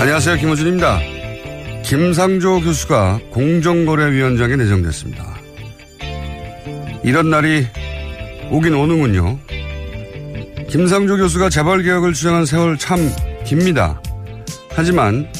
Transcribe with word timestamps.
안녕하세요. 0.00 0.36
김호준입니다. 0.36 1.21
김상조 1.92 2.62
교수가 2.62 3.20
공정거래위원장에 3.32 4.56
내정됐습니다. 4.56 5.36
이런 7.04 7.28
날이 7.28 7.66
오긴 8.50 8.72
오는군요. 8.72 9.38
김상조 10.70 11.18
교수가 11.18 11.50
재벌개혁을 11.50 12.14
주장한 12.14 12.46
세월 12.46 12.78
참 12.78 12.98
깁니다. 13.44 14.00
하지만 14.70 15.30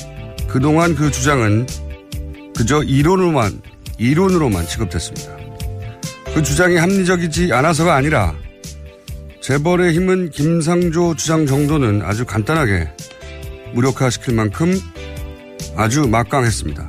그동안 0.47 0.95
그 0.95 1.11
주장은 1.11 1.67
그저 2.55 2.83
이론으로만, 2.83 3.63
이론으로만 3.97 4.67
취급됐습니다. 4.67 5.35
그 6.35 6.43
주장이 6.43 6.77
합리적이지 6.77 7.51
않아서가 7.51 7.95
아니라 7.95 8.35
재벌의 9.41 9.95
힘은 9.95 10.29
김상조 10.29 11.15
주장 11.17 11.47
정도는 11.47 12.03
아주 12.05 12.27
간단하게 12.27 12.91
무력화시킬 13.73 14.35
만큼 14.35 14.79
아주 15.77 16.07
막강했습니다. 16.07 16.89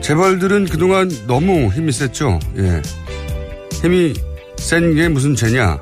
재벌들은 0.00 0.66
그동안 0.66 1.10
너무 1.26 1.70
힘이 1.72 1.92
셌죠. 1.92 2.38
예. 2.56 2.80
힘이 3.82 4.14
센 4.56 4.94
게 4.94 5.08
무슨 5.08 5.34
죄냐? 5.34 5.78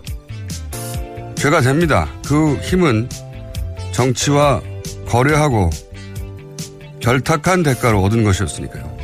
죄가 1.37 1.61
됩니다. 1.61 2.09
그 2.27 2.56
힘은 2.56 3.09
정치와 3.93 4.61
거래하고 5.06 5.71
결탁한 7.00 7.62
대가로 7.62 8.03
얻은 8.03 8.25
것이었으니까요. 8.25 8.97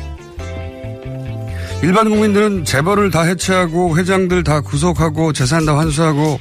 일반 1.81 2.09
국민들은 2.09 2.65
재벌을 2.65 3.11
다 3.11 3.23
해체하고 3.23 3.97
회장들 3.97 4.43
다 4.43 4.61
구속하고 4.61 5.33
재산 5.33 5.65
다 5.65 5.77
환수하고 5.77 6.39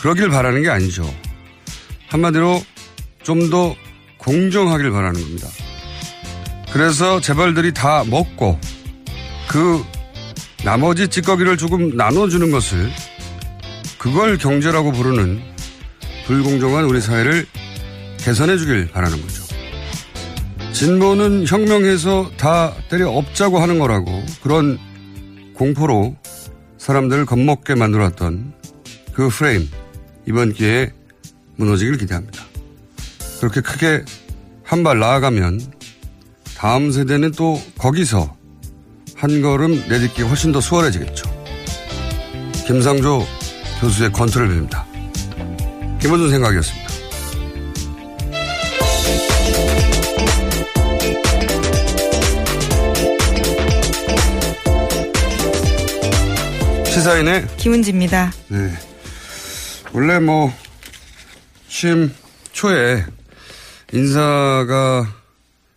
그러길 0.00 0.28
바라는 0.30 0.62
게 0.62 0.70
아니죠. 0.70 1.04
한마디로 2.08 2.62
좀 3.22 3.50
더 3.50 3.74
공정하길 4.24 4.90
바라는 4.90 5.20
겁니다. 5.20 5.48
그래서 6.72 7.20
재벌들이 7.20 7.72
다 7.72 8.04
먹고 8.04 8.58
그 9.48 9.84
나머지 10.64 11.08
찌꺼기를 11.08 11.56
조금 11.56 11.96
나눠주는 11.96 12.50
것을 12.50 12.90
그걸 13.98 14.38
경제라고 14.38 14.92
부르는 14.92 15.40
불공정한 16.26 16.84
우리 16.84 17.00
사회를 17.00 17.46
개선해 18.18 18.56
주길 18.56 18.88
바라는 18.88 19.20
거죠. 19.20 19.44
진보는 20.72 21.46
혁명해서 21.46 22.32
다 22.36 22.74
때려 22.88 23.10
엎자고 23.10 23.60
하는 23.60 23.78
거라고 23.78 24.24
그런 24.42 24.78
공포로 25.54 26.16
사람들을 26.78 27.26
겁먹게 27.26 27.76
만들었던 27.76 28.54
그 29.12 29.28
프레임 29.28 29.68
이번 30.26 30.52
기회에 30.52 30.92
무너지길 31.56 31.98
기대합니다. 31.98 32.43
그렇게 33.40 33.60
크게 33.60 34.04
한 34.62 34.82
발 34.82 34.98
나아가면 34.98 35.60
다음 36.56 36.90
세대는 36.90 37.32
또 37.32 37.60
거기서 37.78 38.34
한 39.16 39.42
걸음 39.42 39.72
내딛기가 39.88 40.28
훨씬 40.28 40.52
더 40.52 40.60
수월해지겠죠. 40.60 41.30
김상조 42.66 43.26
교수의 43.80 44.12
컨트롤 44.12 44.48
빌립니다. 44.48 44.86
김원준 46.00 46.30
생각이었습니다. 46.30 46.84
시사인의 56.86 57.46
김은지입니다. 57.56 58.32
네. 58.48 58.72
원래 59.92 60.18
뭐, 60.18 60.52
취임 61.68 62.12
초에 62.52 63.04
인사가 63.94 65.06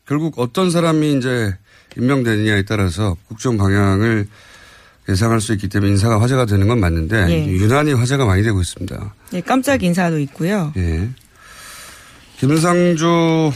결국 0.07 0.39
어떤 0.39 0.71
사람이 0.71 1.17
이제 1.17 1.55
임명되느냐에 1.95 2.63
따라서 2.63 3.15
국정 3.27 3.57
방향을 3.57 4.27
예상할 5.07 5.39
수 5.39 5.53
있기 5.53 5.69
때문에 5.69 5.91
인사가 5.91 6.19
화제가 6.19 6.45
되는 6.45 6.67
건 6.67 6.79
맞는데 6.79 7.27
예. 7.29 7.47
유난히 7.47 7.93
화제가 7.93 8.25
많이 8.25 8.43
되고 8.43 8.59
있습니다. 8.59 9.13
예, 9.33 9.41
깜짝 9.41 9.83
인사도 9.83 10.19
있고요. 10.19 10.73
예. 10.77 11.09
김상조 12.39 13.53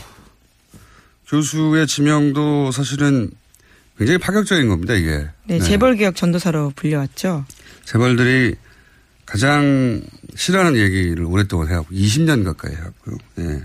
교수의 1.27 1.87
지명도 1.87 2.71
사실은 2.71 3.31
굉장히 3.97 4.17
파격적인 4.19 4.69
겁니다, 4.69 4.93
이게. 4.93 5.27
네, 5.45 5.59
재벌 5.59 5.95
개혁 5.95 6.15
전도사로 6.15 6.73
불려왔죠. 6.75 7.45
재벌들이 7.85 8.55
가장 9.25 10.01
싫어하는 10.35 10.77
얘기를 10.77 11.23
오랫동안 11.25 11.69
해왔고 11.69 11.93
20년 11.93 12.43
가까이 12.43 12.75
해왔고요. 12.75 13.17
예. 13.39 13.61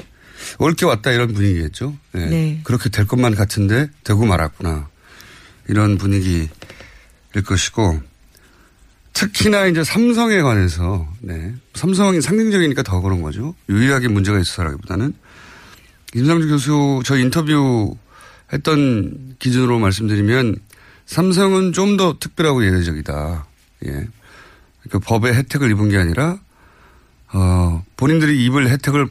옳게 0.59 0.87
왔다 0.87 1.11
이런 1.13 1.33
분위기겠죠. 1.33 1.97
예. 2.17 2.19
네. 2.27 2.61
그렇게 2.65 2.89
될 2.89 3.07
것만 3.07 3.35
같은데 3.35 3.89
되고 4.05 4.25
말았구나. 4.27 4.89
이런 5.69 5.99
분위기일 5.99 6.49
것이고 7.45 8.01
특히나 9.13 9.67
이제 9.67 9.83
삼성에 9.83 10.43
관해서 10.43 11.09
네. 11.21 11.55
삼성이 11.75 12.21
상징적이니까 12.21 12.83
더 12.83 13.01
그런 13.01 13.23
거죠. 13.23 13.55
유일하게 13.69 14.09
문제가 14.09 14.39
있어서라기보다는 14.39 15.15
김상주 16.13 16.49
교수 16.49 17.01
저 17.05 17.17
인터뷰 17.17 17.97
했던 18.53 19.35
기준으로 19.39 19.79
말씀드리면 19.79 20.57
삼성은 21.07 21.73
좀 21.73 21.97
더 21.97 22.19
특별하고 22.19 22.65
예외적이다. 22.65 23.47
예. 23.87 24.09
그 24.91 24.99
법의 24.99 25.35
혜택을 25.35 25.71
입은 25.71 25.89
게 25.89 25.97
아니라 25.97 26.39
어, 27.33 27.85
본인들이 27.97 28.45
입을 28.45 28.69
혜택을 28.69 29.09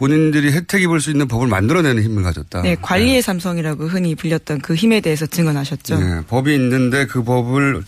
본인들이 0.00 0.50
혜택 0.52 0.80
입을 0.80 0.98
수 0.98 1.10
있는 1.10 1.28
법을 1.28 1.46
만들어내는 1.46 2.02
힘을 2.02 2.22
가졌다. 2.22 2.62
네, 2.62 2.74
관리의 2.80 3.16
네. 3.16 3.20
삼성이라고 3.20 3.86
흔히 3.86 4.14
불렸던 4.14 4.62
그 4.62 4.74
힘에 4.74 5.02
대해서 5.02 5.26
증언하셨죠. 5.26 6.00
네, 6.00 6.22
법이 6.26 6.54
있는데 6.54 7.04
그 7.04 7.22
법을 7.22 7.82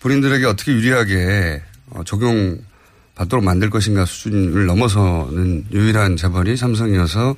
본인들에게 0.00 0.44
어떻게 0.44 0.72
유리하게 0.72 1.62
어, 1.92 2.04
적용받도록 2.04 3.42
만들 3.42 3.70
것인가 3.70 4.04
수준을 4.04 4.66
넘어서는 4.66 5.64
유일한 5.72 6.18
재벌이 6.18 6.58
삼성이어서 6.58 7.34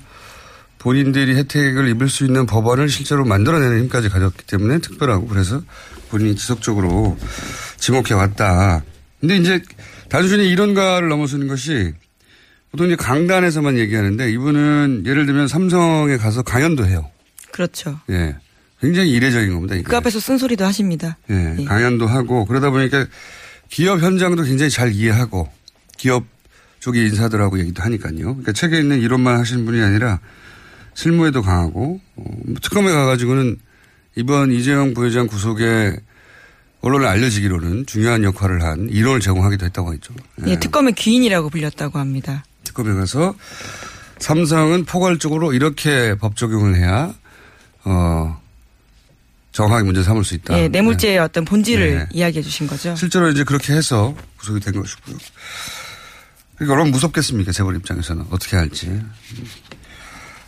본인들이 0.81 1.37
혜택을 1.37 1.87
입을 1.91 2.09
수 2.09 2.25
있는 2.25 2.45
법안을 2.45 2.89
실제로 2.89 3.25
만들어내는 3.25 3.85
힘까지 3.85 4.09
가졌기 4.09 4.47
때문에 4.49 4.79
특별하고 4.79 5.29
그래서 5.29 5.63
본인이 6.11 6.35
지속적으로 6.35 7.17
지목해 7.77 8.15
왔다. 8.15 8.83
근데 9.21 9.37
이제 9.37 9.63
단순히 10.09 10.49
이론가를 10.49 11.09
넘어서는 11.09 11.47
것이 11.47 11.93
보통 12.73 12.87
이제 12.87 12.97
강단에서만 12.97 13.79
얘기하는데 13.79 14.33
이분은 14.33 15.05
예를 15.07 15.27
들면 15.27 15.47
삼성에 15.47 16.17
가서 16.17 16.43
강연도 16.43 16.87
해요. 16.87 17.09
그렇죠. 17.53 18.01
예. 18.11 18.35
굉장히 18.81 19.11
이례적인 19.11 19.53
겁니다. 19.53 19.75
이게. 19.75 19.85
그 19.85 19.97
앞에서 19.97 20.19
쓴소리도 20.19 20.65
하십니다. 20.65 21.19
예. 21.31 21.57
예. 21.59 21.65
강연도 21.65 22.07
하고 22.07 22.47
그러다 22.47 22.71
보니까 22.71 23.07
기업 23.69 24.01
현장도 24.01 24.43
굉장히 24.45 24.71
잘 24.71 24.93
이해하고 24.93 25.49
기업 25.99 26.25
쪽의 26.81 27.07
인사들하고 27.09 27.61
얘기도 27.61 27.83
하니까요. 27.83 28.17
그러니까 28.17 28.53
책에 28.53 28.79
있는 28.79 29.01
이론만 29.01 29.39
하시는 29.39 29.65
분이 29.67 29.81
아니라 29.83 30.19
실무에도 30.95 31.43
강하고 31.43 32.01
어, 32.17 32.25
특검에 32.63 32.91
가가지고는 32.91 33.59
이번 34.17 34.51
이재용 34.51 34.95
부회장 34.95 35.27
구속에 35.27 35.97
언론에 36.81 37.07
알려지기로는 37.07 37.87
중요한 37.87 38.25
역할을 38.25 38.63
한 38.63 38.89
이론을 38.89 39.21
제공하기도 39.21 39.67
했다고 39.67 39.93
했죠. 39.93 40.15
예, 40.47 40.59
특검의 40.59 40.95
귀인이라고 40.95 41.51
불렸다고 41.51 41.99
합니다. 41.99 42.45
특검에 42.73 42.95
가서 42.95 43.35
삼성은 44.19 44.85
포괄적으로 44.85 45.53
이렇게 45.53 46.15
법 46.17 46.37
적용을 46.37 46.77
해야 46.77 47.15
어 47.85 48.41
정확하게 49.53 49.85
문제 49.85 50.03
삼을 50.03 50.25
수 50.25 50.35
있다. 50.35 50.59
예, 50.59 50.69
뇌물죄의 50.69 51.15
네. 51.15 51.19
어떤 51.19 51.45
본질을 51.45 51.95
네. 51.95 52.07
이야기해 52.11 52.43
주신 52.43 52.67
거죠. 52.67 52.97
실제로 52.97 53.29
이제 53.29 53.45
그렇게 53.45 53.75
해서 53.75 54.17
구속이 54.39 54.61
된 54.61 54.73
것이고요. 54.81 55.17
그러니까 56.57 56.73
얼마나 56.75 56.91
무섭겠습니까 56.91 57.53
재벌 57.53 57.77
입장에서는 57.77 58.27
어떻게 58.31 58.57
할지. 58.57 59.03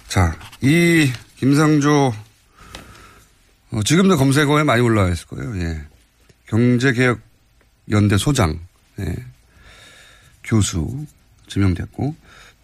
자, 0.08 0.36
이 0.62 1.12
김상조 1.36 2.14
어, 3.72 3.82
지금도 3.82 4.16
검색어에 4.16 4.62
많이 4.62 4.80
올라와 4.80 5.10
있을 5.10 5.26
거예요. 5.26 5.56
예. 5.58 5.82
경제개혁 6.46 7.20
연대 7.90 8.16
소장, 8.16 8.60
예. 9.00 9.16
교수 10.44 11.04
지명됐고 11.48 12.14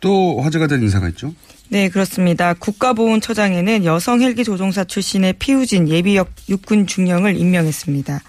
또 0.00 0.41
화제가 0.41 0.67
된 0.67 0.82
인사가 0.82 1.09
있죠. 1.11 1.35
네, 1.69 1.88
그렇습니다. 1.88 2.55
국가보훈처장에는 2.55 3.85
여성 3.85 4.23
헬기 4.23 4.43
조종사 4.43 4.82
출신의 4.85 5.35
피우진 5.35 5.88
예비역 5.88 6.31
육군 6.49 6.87
중령을 6.87 7.37
임명했습니다. 7.37 8.21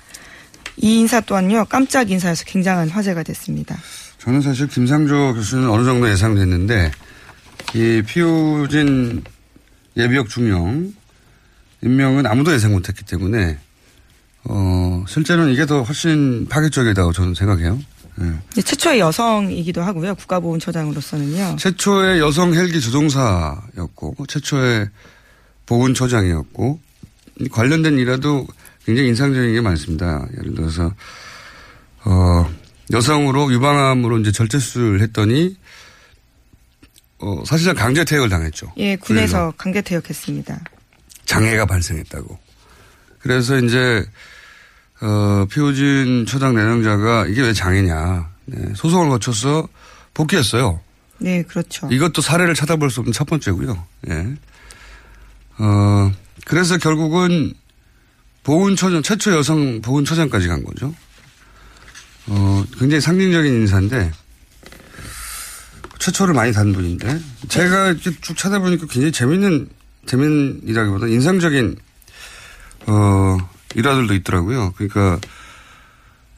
이 0.78 1.00
인사 1.00 1.20
또한요 1.22 1.66
깜짝 1.66 2.12
인사에서 2.12 2.44
굉장한 2.46 2.90
화제가 2.90 3.24
됐습니다. 3.24 3.78
저는 4.20 4.42
사실 4.42 4.68
김상조 4.68 5.34
교수는 5.34 5.70
어느 5.70 5.84
정도 5.84 6.10
예상됐는데 6.10 6.92
이 7.74 8.04
피우진 8.06 9.24
예비역 9.98 10.30
중령 10.30 10.94
임명은 11.84 12.26
아무도 12.28 12.54
예상 12.54 12.74
못했기 12.74 13.06
때문에 13.06 13.58
어 14.44 15.04
실제로는 15.08 15.52
이게 15.52 15.66
더 15.66 15.82
훨씬 15.82 16.48
파격적이다고 16.48 17.12
저는 17.12 17.34
생각해요. 17.34 17.80
네. 18.16 18.62
최초의 18.62 19.00
여성이기도 19.00 19.82
하고요. 19.82 20.16
국가보훈처장으로서는요. 20.16 21.56
최초의 21.58 22.20
여성 22.20 22.54
헬기 22.54 22.82
조종사였고 22.82 24.26
최초의 24.28 24.90
보훈처장이었고 25.66 26.80
관련된 27.52 27.98
일화도 27.98 28.48
굉장히 28.86 29.10
인상적인 29.10 29.54
게 29.54 29.62
많습니다. 29.62 30.28
예를 30.38 30.56
들어서 30.56 30.94
어 32.04 32.50
여성으로 32.92 33.52
유방암으로 33.54 34.20
이제 34.20 34.32
절제술을 34.32 35.02
했더니 35.02 35.56
어, 37.20 37.44
사실상 37.46 37.76
강제 37.76 38.04
퇴역을 38.04 38.30
당했죠. 38.30 38.74
예, 38.78 38.96
군에서 38.96 39.54
강제 39.56 39.82
퇴역했습니다. 39.82 40.60
장애가 41.26 41.66
발생했다고. 41.68 42.38
그래서 43.20 43.58
이제 43.60 44.04
어, 45.02 45.46
피우진 45.50 46.26
초당 46.26 46.56
내정자가 46.56 47.28
이게 47.28 47.42
왜 47.42 47.54
장애냐. 47.54 48.30
네, 48.46 48.74
소송을 48.76 49.10
거쳐서 49.10 49.68
복귀했어요. 50.14 50.80
네, 51.20 51.44
그렇죠. 51.44 51.88
이것도 51.92 52.22
사례를 52.22 52.56
찾아볼 52.56 52.90
수 52.90 53.00
없는 53.00 53.14
첫 53.14 53.26
번째고요. 53.26 53.86
예. 54.10 54.36
어, 55.60 56.12
그래서 56.46 56.78
결국은 56.78 57.54
보훈처장, 58.44 59.04
최초 59.04 59.32
여성 59.32 59.82
보훈처장까지 59.82 60.48
간 60.48 60.64
거죠. 60.64 60.94
어, 62.28 62.64
굉장히 62.80 63.02
상징적인 63.02 63.54
인사인데, 63.54 64.12
최초를 66.02 66.34
많이 66.34 66.52
단 66.52 66.74
분인데 66.74 67.20
제가 67.48 67.90
이렇게 67.90 68.12
쭉 68.22 68.36
찾아보니까 68.36 68.88
굉장히 68.88 69.12
재밌는 69.12 69.70
재밌이라기보다 70.08 71.06
인상적인 71.08 71.76
어 72.88 73.38
일화들도 73.76 74.14
있더라고요. 74.16 74.74
그러니까 74.76 75.20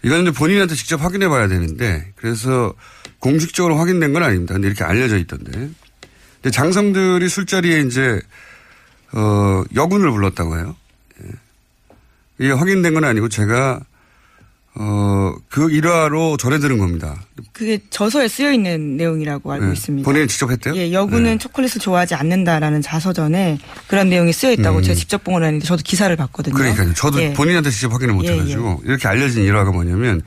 이건 0.03 0.21
이제 0.21 0.31
본인한테 0.31 0.75
직접 0.75 1.01
확인해 1.01 1.27
봐야 1.27 1.47
되는데 1.47 2.11
그래서 2.15 2.73
공식적으로 3.19 3.77
확인된 3.77 4.13
건 4.13 4.23
아닙니다. 4.23 4.53
근데 4.53 4.67
이렇게 4.67 4.83
알려져 4.83 5.17
있던데. 5.17 5.51
근데 5.51 6.51
장성들이 6.51 7.29
술자리에 7.29 7.81
이제 7.81 8.21
어 9.13 9.63
여군을 9.73 10.11
불렀다고 10.11 10.57
해요. 10.57 10.75
예. 11.23 11.29
이게 12.39 12.51
확인된 12.51 12.93
건 12.93 13.05
아니고 13.05 13.29
제가 13.29 13.79
어, 14.75 15.35
그 15.49 15.69
일화로 15.71 16.37
전해들은 16.37 16.79
겁니다. 16.79 17.21
그게 17.51 17.79
저서에 17.91 18.27
쓰여 18.27 18.51
있는 18.51 18.97
내용이라고 18.97 19.51
알고 19.51 19.65
네. 19.67 19.73
있습니다. 19.73 20.03
본인이 20.05 20.27
직접 20.27 20.49
했대요? 20.49 20.75
예, 20.75 20.91
여군은 20.91 21.23
네. 21.33 21.37
초콜릿을 21.37 21.79
좋아하지 21.79 22.15
않는다라는 22.15 22.81
자서전에 22.81 23.59
그런 23.87 24.09
내용이 24.09 24.33
쓰여 24.33 24.51
있다고 24.51 24.77
음. 24.79 24.83
제가 24.83 24.95
직접 24.95 25.23
본 25.23 25.33
건 25.35 25.43
아닌데 25.43 25.65
저도 25.65 25.83
기사를 25.85 26.15
봤거든요. 26.15 26.55
그러니까요. 26.55 26.93
저도 26.95 27.21
예. 27.21 27.33
본인한테 27.33 27.69
직접 27.69 27.93
확인을 27.93 28.15
못 28.15 28.25
예, 28.25 28.33
해가지고 28.33 28.81
예. 28.83 28.89
이렇게 28.89 29.07
알려진 29.07 29.43
일화가 29.43 29.71
뭐냐면 29.71 30.21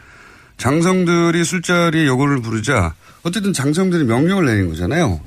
장성들이 0.59 1.45
술자리에 1.45 2.07
여군을 2.07 2.41
부르자 2.41 2.95
어쨌든 3.25 3.53
장성들이 3.53 4.05
명령을 4.05 4.47
내린 4.47 4.69
거잖아요. 4.69 5.21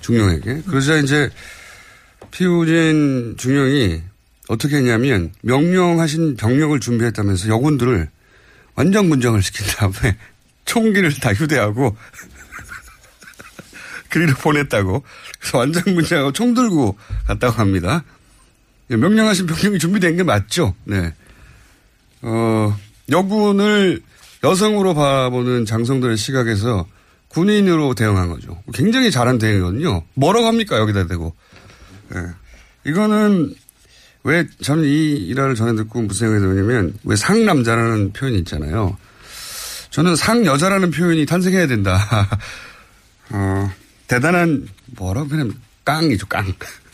중령에게. 0.00 0.62
그러자 0.66 0.96
이제 0.96 1.28
피우진 2.30 3.34
중령이 3.36 4.00
어떻게 4.48 4.76
했냐면 4.76 5.30
명령하신 5.42 6.36
병력을 6.36 6.78
준비했다면서 6.80 7.48
여군들을 7.48 8.08
완전 8.74 9.08
문정을 9.08 9.42
시킨 9.42 9.66
다음에 9.66 10.16
총기를 10.64 11.12
다 11.14 11.32
휴대하고 11.32 11.96
그리로 14.08 14.34
보냈다고. 14.34 15.02
그래서 15.38 15.58
완전 15.58 15.82
문정하고 15.94 16.32
총 16.32 16.54
들고 16.54 16.98
갔다고 17.26 17.54
합니다. 17.54 18.04
예, 18.90 18.96
명령하신 18.96 19.46
병력이 19.46 19.78
준비된 19.78 20.16
게 20.16 20.22
맞죠? 20.22 20.74
네. 20.84 21.14
어, 22.22 22.76
여군을 23.10 24.02
여성으로 24.44 24.94
바라보는 24.94 25.64
장성들의 25.64 26.16
시각에서 26.16 26.86
군인으로 27.28 27.94
대응한 27.94 28.28
거죠. 28.28 28.62
굉장히 28.74 29.10
잘한 29.10 29.38
대응이거든요. 29.38 30.04
뭐라고 30.14 30.46
합니까? 30.46 30.78
여기다 30.78 31.06
대고. 31.06 31.34
네. 32.10 32.20
이거는 32.84 33.54
왜 34.24 34.46
저는 34.62 34.84
이 34.84 35.16
일화를 35.26 35.54
전해 35.54 35.74
듣고 35.76 36.02
무슨 36.02 36.28
생각이 36.28 36.54
드냐면 36.54 36.94
왜 37.04 37.16
상남자라는 37.16 38.12
표현이 38.12 38.38
있잖아요. 38.40 38.96
저는 39.90 40.16
상여자라는 40.16 40.90
표현이 40.90 41.26
탄생해야 41.26 41.66
된다. 41.66 42.28
어, 43.30 43.70
대단한 44.06 44.68
뭐라고 44.96 45.28
그냥 45.28 45.52
깡이죠 45.84 46.26
깡. 46.28 46.46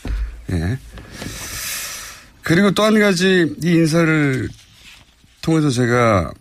예. 0.51 0.77
그리고 2.41 2.71
또 2.71 2.83
한 2.83 2.99
가지 2.99 3.55
이 3.63 3.67
인사를 3.67 4.49
통해서 5.41 5.69
제가 5.69 6.31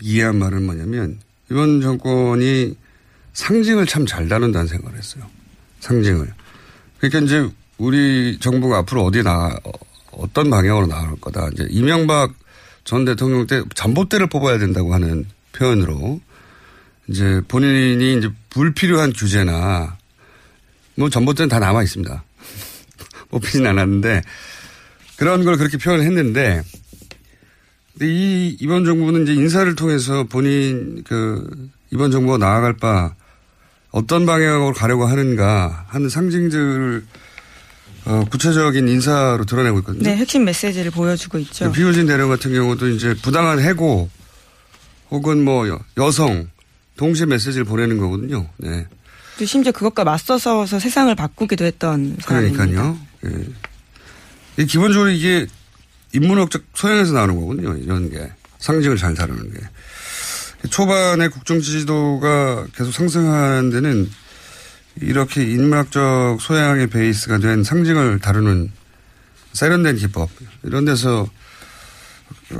이해한 0.00 0.36
말은 0.36 0.64
뭐냐면 0.66 1.20
이번 1.50 1.80
정권이 1.80 2.76
상징을 3.32 3.86
참 3.86 4.06
잘 4.06 4.28
다룬다는 4.28 4.66
생각을 4.66 4.98
했어요. 4.98 5.24
상징을. 5.80 6.32
그러니까 6.98 7.20
이제 7.20 7.48
우리 7.78 8.38
정부가 8.38 8.78
앞으로 8.78 9.04
어디에 9.04 9.22
나, 9.22 9.56
어떤 10.12 10.50
방향으로 10.50 10.86
나올 10.86 11.18
거다. 11.20 11.48
이제 11.52 11.66
이명박 11.70 12.32
전 12.84 13.04
대통령 13.04 13.46
때 13.46 13.62
잠봇대를 13.74 14.28
뽑아야 14.28 14.58
된다고 14.58 14.94
하는 14.94 15.26
표현으로 15.52 16.20
이제 17.08 17.40
본인이 17.48 18.18
이제 18.18 18.30
불필요한 18.50 19.12
규제나 19.12 19.96
뭐 20.96 21.10
전봇대는 21.10 21.48
다 21.48 21.58
남아 21.58 21.82
있습니다. 21.82 22.24
뽑히진 23.30 23.66
않았는데 23.66 24.22
그런 25.16 25.44
걸 25.44 25.56
그렇게 25.56 25.76
표현을 25.76 26.04
했는데 26.04 26.62
근데 27.92 28.12
이 28.12 28.56
이번 28.60 28.84
정부는 28.84 29.22
이제 29.22 29.34
인사를 29.34 29.74
통해서 29.74 30.24
본인 30.24 31.02
그 31.04 31.70
이번 31.90 32.10
정부가 32.10 32.38
나아갈 32.38 32.74
바 32.74 33.14
어떤 33.90 34.26
방향으로 34.26 34.72
가려고 34.74 35.06
하는가 35.06 35.86
하는 35.88 36.08
상징들을 36.08 37.04
어, 38.06 38.24
구체적인 38.30 38.86
인사로 38.88 39.44
드러내고 39.44 39.80
있거든요. 39.80 40.02
네, 40.04 40.16
핵심 40.16 40.44
메시지를 40.44 40.90
보여주고 40.92 41.38
있죠. 41.38 41.72
비효진 41.72 42.06
대령 42.06 42.28
같은 42.28 42.52
경우도 42.52 42.88
이제 42.90 43.14
부당한 43.20 43.60
해고 43.60 44.08
혹은 45.10 45.44
뭐 45.44 45.68
여- 45.68 45.80
여성 45.96 46.48
동시에 46.96 47.26
메시지를 47.26 47.64
보내는 47.64 47.98
거거든요. 47.98 48.48
네. 48.58 48.86
또 49.38 49.44
심지어 49.44 49.72
그것과 49.72 50.04
맞서서 50.04 50.66
세상을 50.66 51.14
바꾸기도 51.14 51.64
했던 51.64 52.16
사람입니다. 52.20 52.64
그러니까요. 52.64 52.98
예. 53.26 54.62
이 54.62 54.66
기본적으로 54.66 55.10
이게 55.10 55.46
인문학적 56.14 56.62
소양에서 56.74 57.12
나오는 57.12 57.38
거거든요. 57.38 57.76
이런 57.76 58.08
게 58.08 58.30
상징을 58.60 58.96
잘 58.96 59.14
다루는 59.14 59.52
게. 59.52 59.58
초반에 60.70 61.28
국정 61.28 61.60
지지도가 61.60 62.66
계속 62.74 62.92
상승하는 62.92 63.70
데는 63.70 64.10
이렇게 65.00 65.42
인문학적 65.42 66.40
소양의 66.40 66.88
베이스가 66.88 67.38
된 67.38 67.62
상징을 67.62 68.18
다루는 68.20 68.70
세련된 69.52 69.96
기법 69.96 70.30
이런 70.62 70.84
데서 70.84 71.28
어, 72.52 72.58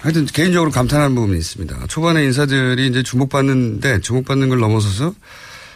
하여튼 0.00 0.26
개인적으로 0.26 0.70
감탄하는 0.70 1.14
부분이 1.14 1.38
있습니다. 1.38 1.86
초반에 1.88 2.24
인사들이 2.24 2.88
이제 2.88 3.02
주목받는데 3.02 4.00
주목받는 4.00 4.48
걸 4.48 4.58
넘어서서 4.58 5.14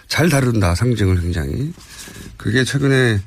잘 0.09 0.29
다룬다 0.29 0.75
상징을 0.75 1.21
굉장히 1.21 1.73
그게 2.37 2.65
최근에 2.65 3.21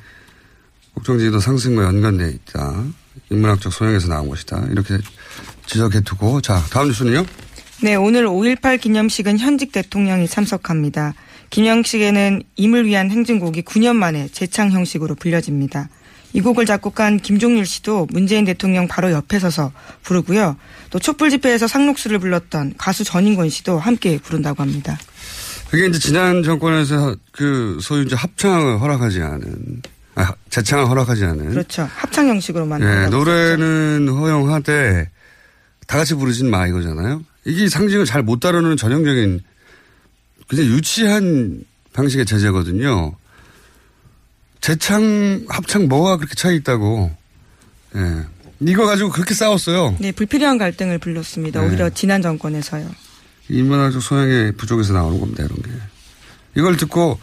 국정지지도 0.93 1.39
상승과 1.39 1.83
연관되어 1.83 2.27
있다. 2.27 2.83
인문학적 3.31 3.73
소양에서 3.73 4.07
나온 4.07 4.29
것이다. 4.29 4.67
이렇게 4.69 4.97
지적해 5.65 6.01
두고 6.01 6.41
자 6.41 6.61
다음 6.71 6.87
뉴스는요. 6.87 7.25
네, 7.81 7.95
오늘 7.95 8.25
5.18 8.25 8.79
기념식은 8.79 9.39
현직 9.39 9.71
대통령이 9.71 10.27
참석합니다. 10.27 11.13
기념식에는 11.53 12.41
임을 12.55 12.87
위한 12.87 13.11
행진곡이 13.11 13.61
9년 13.61 13.95
만에 13.95 14.27
재창 14.31 14.71
형식으로 14.71 15.13
불려집니다. 15.13 15.87
이 16.33 16.41
곡을 16.41 16.65
작곡한 16.65 17.19
김종률 17.19 17.67
씨도 17.67 18.07
문재인 18.09 18.43
대통령 18.43 18.87
바로 18.87 19.11
옆에 19.11 19.37
서서 19.37 19.71
부르고요. 20.01 20.57
또 20.89 20.97
촛불 20.97 21.29
집회에서 21.29 21.67
상록수를 21.67 22.17
불렀던 22.17 22.73
가수 22.79 23.03
전인권 23.03 23.49
씨도 23.49 23.77
함께 23.77 24.17
부른다고 24.17 24.63
합니다. 24.63 24.97
그게 25.69 25.85
이제 25.85 25.99
지난 25.99 26.41
정권에서 26.41 27.15
그 27.31 27.77
소위 27.81 28.03
이제 28.05 28.15
합창을 28.15 28.81
허락하지 28.81 29.21
않은 29.21 29.83
아, 30.15 30.33
재창을 30.49 30.89
허락하지 30.89 31.23
않은 31.23 31.51
그렇죠. 31.51 31.87
합창 31.93 32.29
형식으로 32.29 32.65
예, 32.65 32.69
만든다고 32.69 33.15
노래는 33.15 34.07
허용하되 34.09 35.07
다 35.85 35.97
같이 35.97 36.15
부르진 36.15 36.49
마 36.49 36.65
이거잖아요. 36.65 37.21
이게 37.45 37.69
상징을 37.69 38.05
잘 38.05 38.23
못 38.23 38.39
다루는 38.39 38.75
전형적인 38.75 39.41
그냥 40.47 40.65
유치한 40.65 41.63
방식의 41.93 42.25
제재거든요. 42.25 43.15
재창, 44.61 45.45
합창 45.49 45.87
뭐가 45.87 46.17
그렇게 46.17 46.35
차이 46.35 46.55
있다고. 46.57 47.15
예. 47.95 48.25
이거 48.61 48.85
가지고 48.85 49.09
그렇게 49.09 49.33
싸웠어요. 49.33 49.97
네, 49.99 50.11
불필요한 50.11 50.57
갈등을 50.57 50.97
불렀습니다. 50.99 51.61
네. 51.61 51.67
오히려 51.67 51.89
지난 51.89 52.21
정권에서요. 52.21 52.89
인문학적 53.49 54.01
소양의 54.01 54.53
부족에서 54.53 54.93
나오는 54.93 55.19
겁니다, 55.19 55.43
이런 55.43 55.61
게. 55.61 55.69
이걸 56.55 56.77
듣고 56.77 57.19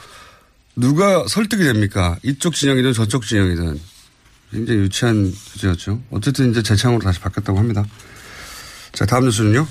누가 0.77 1.27
설득이 1.27 1.65
됩니까? 1.65 2.19
이쪽 2.23 2.55
진영이든 2.55 2.93
저쪽 2.93 3.27
진영이든. 3.27 3.81
굉장히 4.51 4.81
유치한 4.81 5.33
주제였죠. 5.53 6.03
어쨌든 6.11 6.51
이제 6.51 6.63
재창으로 6.63 7.01
다시 7.01 7.21
바뀌었다고 7.21 7.59
합니다. 7.59 7.87
자, 8.93 9.07
다음 9.07 9.25
뉴스는요? 9.25 9.67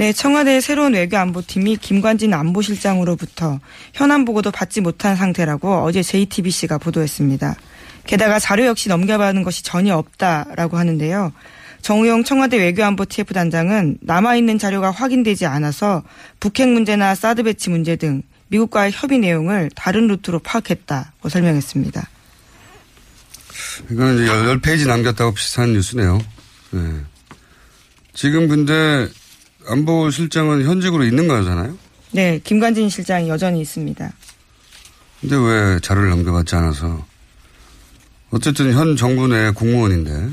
네, 0.00 0.14
청와대 0.14 0.62
새로운 0.62 0.94
외교안보팀이 0.94 1.76
김관진 1.76 2.32
안보실장으로부터 2.32 3.60
현안 3.92 4.24
보고도 4.24 4.50
받지 4.50 4.80
못한 4.80 5.14
상태라고 5.14 5.82
어제 5.82 6.02
JTBC가 6.02 6.78
보도했습니다. 6.78 7.54
게다가 8.06 8.38
자료 8.38 8.64
역시 8.64 8.88
넘겨받은 8.88 9.42
것이 9.42 9.62
전혀 9.62 9.94
없다라고 9.94 10.78
하는데요. 10.78 11.34
정우영 11.82 12.24
청와대 12.24 12.56
외교안보 12.56 13.04
TF 13.04 13.34
단장은 13.34 13.98
남아있는 14.00 14.58
자료가 14.58 14.90
확인되지 14.90 15.44
않아서 15.44 16.02
북핵 16.40 16.70
문제나 16.70 17.14
사드 17.14 17.42
배치 17.42 17.68
문제 17.68 17.96
등 17.96 18.22
미국과의 18.48 18.92
협의 18.92 19.18
내용을 19.18 19.70
다른 19.76 20.06
루트로 20.06 20.38
파악했다고 20.38 21.28
설명했습니다. 21.28 22.08
이건 23.90 24.14
이제 24.14 24.26
열, 24.26 24.46
열 24.46 24.60
페이지 24.62 24.86
남겼다고 24.86 25.34
비슷한 25.34 25.74
뉴스네요. 25.74 26.22
네. 26.70 26.80
지금 28.14 28.48
근데 28.48 29.06
안보실장은 29.66 30.64
현직으로 30.64 31.04
있는 31.04 31.28
거잖아요? 31.28 31.76
네, 32.12 32.40
김관진 32.42 32.88
실장이 32.88 33.28
여전히 33.28 33.60
있습니다. 33.60 34.12
근데 35.20 35.36
왜 35.36 35.78
자료를 35.80 36.10
넘겨받지 36.10 36.56
않아서 36.56 37.06
어쨌든 38.30 38.72
현 38.72 38.96
정부 38.96 39.28
내 39.28 39.50
공무원인데 39.50 40.30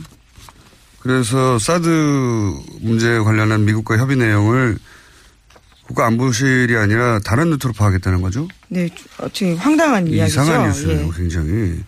그래서 1.00 1.60
사드 1.60 1.88
문제에 2.82 3.20
관련한 3.20 3.66
미국과 3.66 3.98
협의 3.98 4.18
내용을 4.18 4.78
국가안보실이 5.84 6.76
아니라 6.76 7.20
다른 7.20 7.50
루트로 7.52 7.74
파악했다는 7.74 8.22
거죠? 8.22 8.48
네, 8.68 8.90
어떻게 9.20 9.54
황당한 9.56 10.08
이야기죠. 10.08 10.42
이상한 10.42 10.68
뉴스예요, 10.68 11.08
예. 11.08 11.12
굉장히. 11.16 11.50
음. 11.50 11.84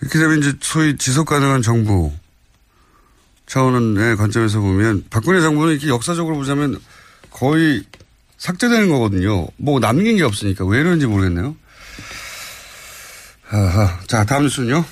이렇게 0.00 0.18
되면 0.18 0.38
이제 0.40 0.52
소위 0.60 0.96
지속 0.96 1.26
가능한 1.26 1.62
정부 1.62 2.12
차원의 3.46 4.16
관점에서 4.16 4.60
보면 4.60 5.04
박근혜 5.10 5.40
정부는 5.40 5.72
이렇게 5.72 5.88
역사적으로 5.88 6.36
보자면 6.36 6.78
거의 7.30 7.82
삭제되는 8.38 8.88
거거든요. 8.88 9.46
뭐 9.56 9.80
남긴 9.80 10.16
게 10.16 10.22
없으니까 10.22 10.64
왜 10.66 10.80
이러는지 10.80 11.06
모르겠네요. 11.06 11.56
아하. 13.48 13.98
자, 14.06 14.24
다음 14.24 14.42
뉴스는요. 14.44 14.84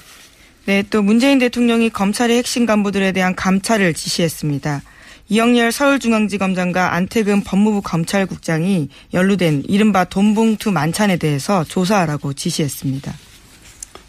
네, 0.66 0.82
또 0.88 1.02
문재인 1.02 1.38
대통령이 1.38 1.90
검찰의 1.90 2.38
핵심 2.38 2.64
간부들에 2.64 3.12
대한 3.12 3.34
감찰을 3.34 3.92
지시했습니다. 3.92 4.82
이영렬 5.28 5.72
서울중앙지검장과 5.72 6.94
안태근 6.94 7.44
법무부 7.44 7.82
검찰국장이 7.82 8.88
연루된 9.12 9.64
이른바 9.68 10.04
돈봉투 10.04 10.70
만찬에 10.70 11.16
대해서 11.16 11.64
조사하라고 11.64 12.34
지시했습니다. 12.34 13.12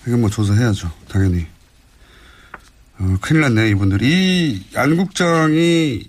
이건 0.07 0.21
뭐 0.21 0.29
조사해야죠. 0.29 0.91
당연히. 1.07 1.47
어, 2.99 3.17
큰일 3.21 3.41
났네, 3.41 3.69
이분들이. 3.69 4.07
이 4.71 4.75
안 4.77 4.95
국장이 4.97 6.07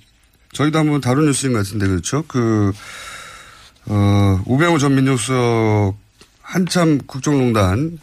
저희도 0.52 0.78
한번 0.78 1.00
다룬 1.00 1.26
뉴스인 1.26 1.52
것 1.52 1.58
같은데, 1.64 1.86
그렇죠? 1.88 2.24
그, 2.28 2.72
어, 3.86 4.42
우병우 4.46 4.78
전 4.78 4.94
민정수석 4.94 5.96
한참 6.42 6.98
국정농단 7.06 7.98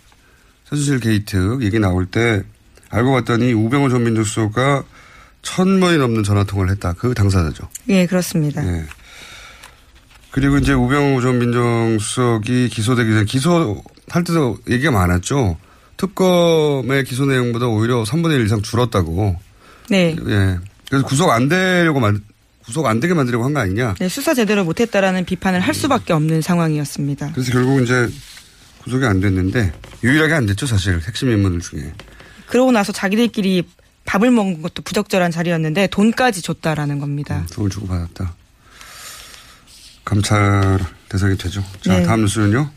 최순실 0.69 0.99
게이트 0.99 1.59
얘기 1.61 1.79
나올 1.79 2.05
때 2.05 2.43
알고 2.89 3.11
봤더니 3.13 3.53
우병우 3.53 3.89
전 3.89 4.03
민정수석과 4.03 4.83
천 5.41 5.79
번이 5.79 5.97
넘는 5.97 6.23
전화 6.23 6.43
통화를 6.43 6.71
했다. 6.73 6.93
그 6.93 7.13
당사자죠. 7.13 7.67
예, 7.89 8.05
그렇습니다. 8.05 8.65
예. 8.65 8.85
그리고 10.31 10.57
이제 10.57 10.73
우병우 10.73 11.21
전 11.21 11.39
민정수석이 11.39 12.69
기소되기 12.69 13.11
전에 13.11 13.25
기소할 13.25 14.23
때도 14.25 14.57
얘기가 14.69 14.91
많았죠. 14.91 15.57
특검의 15.97 17.03
기소 17.05 17.25
내용보다 17.25 17.67
오히려 17.67 18.03
3분의 18.03 18.39
1 18.39 18.45
이상 18.45 18.61
줄었다고. 18.61 19.37
네. 19.89 20.15
예. 20.27 20.57
그래서 20.89 21.05
구속 21.05 21.29
안 21.31 21.49
되려고 21.49 21.99
만, 21.99 22.23
구속 22.65 22.85
안 22.85 22.99
되게 22.99 23.13
만들려고 23.13 23.43
한 23.45 23.53
거 23.53 23.59
아니냐. 23.59 23.95
네, 23.99 24.07
수사 24.09 24.33
제대로 24.33 24.63
못했다라는 24.63 25.25
비판을 25.25 25.59
할 25.59 25.73
수밖에 25.73 26.13
없는 26.13 26.41
상황이었습니다. 26.41 27.31
그래서 27.33 27.51
결국 27.51 27.81
이제 27.83 28.09
구속이 28.83 29.05
안 29.05 29.19
됐는데 29.21 29.71
유일하게 30.03 30.33
안 30.33 30.45
됐죠, 30.45 30.65
사실. 30.65 30.99
핵심 31.05 31.29
인물들 31.31 31.61
중에. 31.61 31.93
그러고 32.47 32.71
나서 32.71 32.91
자기들끼리 32.91 33.63
밥을 34.05 34.29
먹은 34.31 34.61
것도 34.61 34.81
부적절한 34.83 35.31
자리였는데 35.31 35.87
돈까지 35.87 36.41
줬다라는 36.41 36.99
겁니다. 36.99 37.45
돈을 37.53 37.69
주고 37.69 37.87
받았다. 37.87 38.35
감찰 40.03 40.79
대상이 41.09 41.37
되죠. 41.37 41.63
자, 41.81 41.97
네. 41.99 42.03
다음 42.03 42.21
뉴스는요. 42.21 42.69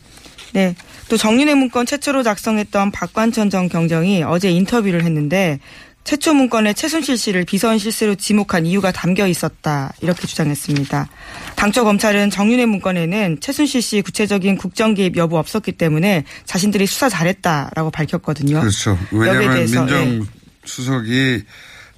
네. 0.53 0.75
또 1.09 1.17
정윤회 1.17 1.55
문건 1.55 1.85
최초로 1.85 2.23
작성했던 2.23 2.91
박관천 2.91 3.49
전 3.49 3.69
경정이 3.69 4.23
어제 4.23 4.49
인터뷰를 4.51 5.03
했는데 5.03 5.59
최초 6.03 6.33
문건에 6.33 6.73
최순실 6.73 7.17
씨를 7.17 7.43
비선 7.43 7.77
실세로 7.77 8.15
지목한 8.15 8.65
이유가 8.65 8.93
담겨 8.93 9.27
있었다 9.27 9.93
이렇게 9.99 10.25
주장했습니다. 10.25 11.09
당초 11.57 11.83
검찰은 11.83 12.29
정윤회 12.29 12.65
문건에는 12.65 13.39
최순실 13.41 13.81
씨 13.81 14.01
구체적인 14.01 14.55
국정 14.57 14.93
개입 14.93 15.17
여부 15.17 15.37
없었기 15.37 15.73
때문에 15.73 16.23
자신들이 16.45 16.85
수사 16.85 17.09
잘했다라고 17.09 17.91
밝혔거든요. 17.91 18.61
그렇죠. 18.61 18.97
왜냐하면 19.11 19.53
대해서, 19.53 19.85
예. 19.89 20.05
민정수석이 20.05 21.43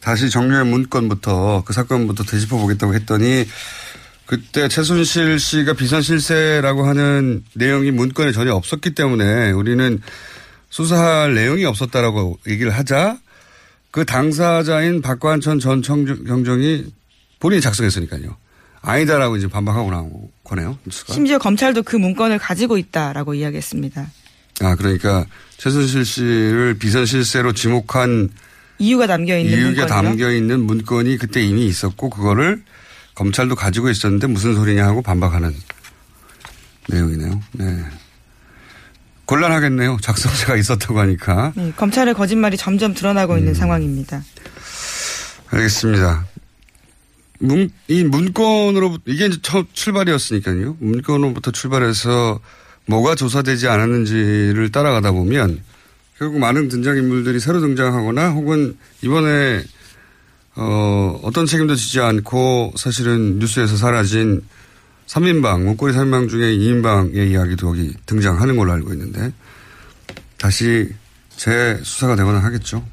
다시 0.01 0.31
정유의 0.31 0.65
문건부터 0.65 1.63
그 1.65 1.73
사건부터 1.73 2.23
되짚어 2.23 2.57
보겠다고 2.57 2.95
했더니 2.95 3.45
그때 4.29 4.67
최순실 4.67 5.39
씨가 5.39 5.73
비선 5.73 6.03
실세라고 6.03 6.85
하는 6.85 7.43
내용이 7.55 7.89
문건에 7.89 8.31
전혀 8.31 8.53
없었기 8.53 8.93
때문에 8.93 9.49
우리는 9.49 9.99
수사할 10.69 11.33
내용이 11.33 11.65
없었다라고 11.65 12.37
얘기를 12.47 12.69
하자 12.71 13.17
그 13.89 14.05
당사자인 14.05 15.01
박관천 15.01 15.59
전 15.59 15.81
청주- 15.81 16.23
경정이 16.25 16.93
본인이 17.39 17.59
작성했으니까요. 17.59 18.37
아니다라고 18.83 19.35
이제 19.37 19.47
반박하고 19.47 19.89
나온 19.89 20.11
거네요. 20.43 20.77
뉴스가. 20.85 21.11
심지어 21.11 21.39
검찰도 21.39 21.81
그 21.81 21.95
문건을 21.95 22.37
가지고 22.37 22.77
있다라고 22.77 23.33
이야기했습니다. 23.33 24.11
아 24.61 24.75
그러니까 24.75 25.25
최순실 25.57 26.05
씨를 26.05 26.75
비선 26.77 27.07
실세로 27.07 27.53
지목한 27.53 28.29
이유가 28.77 29.07
담겨 29.07 29.39
있는 29.39 29.57
이유가 29.57 29.69
문건이요. 29.71 29.87
담겨 29.87 30.31
있는 30.31 30.59
문건이 30.59 31.17
그때 31.17 31.41
이미 31.41 31.65
있었고 31.65 32.11
그거를 32.11 32.61
검찰도 33.19 33.55
가지고 33.55 33.89
있었는데 33.89 34.27
무슨 34.27 34.55
소리냐 34.55 34.85
하고 34.87 35.01
반박하는 35.01 35.53
내용이네요. 36.87 37.41
네. 37.51 37.83
곤란하겠네요. 39.25 39.97
작성자가 40.01 40.55
있었다고 40.55 40.97
하니까. 41.01 41.51
네, 41.55 41.73
검찰의 41.75 42.13
거짓말이 42.13 42.55
점점 42.55 42.93
드러나고 42.93 43.33
음. 43.33 43.39
있는 43.39 43.53
상황입니다. 43.53 44.23
알겠습니다. 45.49 46.25
문, 47.39 47.69
이 47.89 48.05
문건으로, 48.05 48.99
이게 49.05 49.25
이제 49.25 49.37
첫 49.41 49.67
출발이었으니까요. 49.73 50.77
문건으로부터 50.79 51.51
출발해서 51.51 52.39
뭐가 52.85 53.15
조사되지 53.15 53.67
않았는지를 53.67 54.71
따라가다 54.71 55.11
보면 55.11 55.61
결국 56.17 56.39
많은 56.39 56.69
등장인물들이 56.69 57.41
새로 57.41 57.59
등장하거나 57.59 58.29
혹은 58.29 58.77
이번에 59.01 59.61
어, 60.61 61.17
어떤 61.23 61.45
책임도 61.45 61.75
지지 61.75 62.01
않고 62.01 62.73
사실은 62.75 63.39
뉴스에서 63.39 63.77
사라진 63.77 64.43
3인방, 65.07 65.61
문고리 65.61 65.93
3인방 65.93 66.29
중에 66.29 66.51
2인방의 66.57 67.31
이야기도 67.31 67.69
여기 67.69 67.93
등장하는 68.05 68.57
걸로 68.57 68.73
알고 68.73 68.91
있는데 68.91 69.31
다시 70.37 70.89
재수사가 71.37 72.17
되거나 72.17 72.39
하겠죠. 72.39 72.85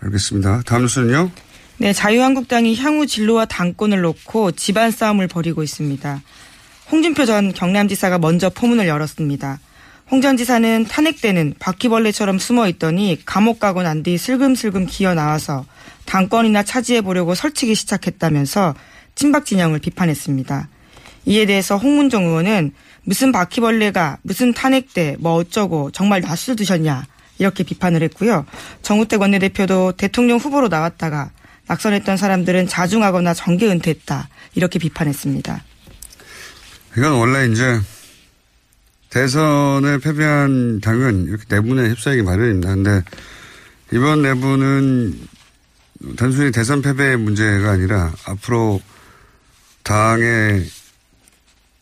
알겠습니다. 0.00 0.62
다음 0.66 0.82
뉴스는요. 0.82 1.30
네, 1.78 1.92
자유한국당이 1.92 2.74
향후 2.74 3.06
진로와 3.06 3.44
당권을 3.44 4.00
놓고 4.00 4.52
집안 4.52 4.90
싸움을 4.90 5.28
벌이고 5.28 5.62
있습니다. 5.62 6.22
홍준표 6.90 7.24
전 7.24 7.52
경남지사가 7.52 8.18
먼저 8.18 8.50
포문을 8.50 8.88
열었습니다. 8.88 9.60
홍 10.10 10.22
전 10.22 10.36
지사는 10.36 10.86
탄핵 10.86 11.20
때는 11.20 11.54
바퀴벌레처럼 11.58 12.38
숨어 12.38 12.66
있더니 12.68 13.18
감옥 13.24 13.60
가고 13.60 13.82
난뒤 13.82 14.16
슬금슬금 14.18 14.86
기어 14.86 15.14
나와서 15.14 15.66
당권이나 16.08 16.62
차지해 16.62 17.02
보려고 17.02 17.34
설치기 17.34 17.74
시작했다면서 17.74 18.74
친박 19.14 19.44
진영을 19.44 19.78
비판했습니다. 19.78 20.68
이에 21.26 21.44
대해서 21.44 21.76
홍문정 21.76 22.24
의원은 22.24 22.72
무슨 23.04 23.30
바퀴벌레가 23.30 24.18
무슨 24.22 24.54
탄핵 24.54 24.94
때뭐 24.94 25.34
어쩌고 25.34 25.90
정말 25.92 26.22
낯을 26.22 26.56
드셨냐 26.56 27.04
이렇게 27.38 27.62
비판을 27.62 28.02
했고요. 28.04 28.46
정우택 28.82 29.20
원내대표도 29.20 29.92
대통령 29.92 30.38
후보로 30.38 30.68
나왔다가 30.68 31.30
낙선했던 31.66 32.16
사람들은 32.16 32.66
자중하거나 32.68 33.34
정계 33.34 33.68
은퇴했다 33.68 34.28
이렇게 34.54 34.78
비판했습니다. 34.78 35.62
이건 36.96 37.12
원래 37.12 37.52
이제 37.52 37.80
대선에 39.10 39.98
패배한 39.98 40.80
당은 40.80 41.26
이렇게 41.26 41.44
내분에 41.48 41.90
휩싸이기 41.90 42.22
마련입니다. 42.22 42.74
근데 42.74 43.02
이번 43.92 44.22
내분은 44.22 45.37
단순히 46.16 46.52
대선 46.52 46.82
패배의 46.82 47.16
문제가 47.16 47.72
아니라 47.72 48.12
앞으로 48.26 48.80
당의 49.82 50.64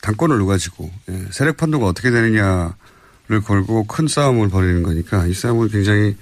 당권을 0.01 0.39
누가 0.39 0.57
지고 0.57 0.91
예, 1.09 1.27
세력 1.31 1.57
판도가 1.57 1.87
어떻게 1.87 2.11
되느냐를 2.11 3.41
걸고 3.45 3.87
큰 3.87 4.07
싸움을 4.07 4.49
벌이는 4.49 4.83
거니까 4.83 5.27
이 5.27 5.35
싸움은 5.35 5.69
굉장히 5.69 6.17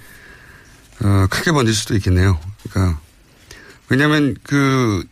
어, 1.01 1.27
크게 1.29 1.51
번질 1.51 1.73
수도 1.73 1.95
있겠네요. 1.95 2.39
그러니까 2.63 2.99
왜냐하면 3.89 4.35
그 4.43 5.03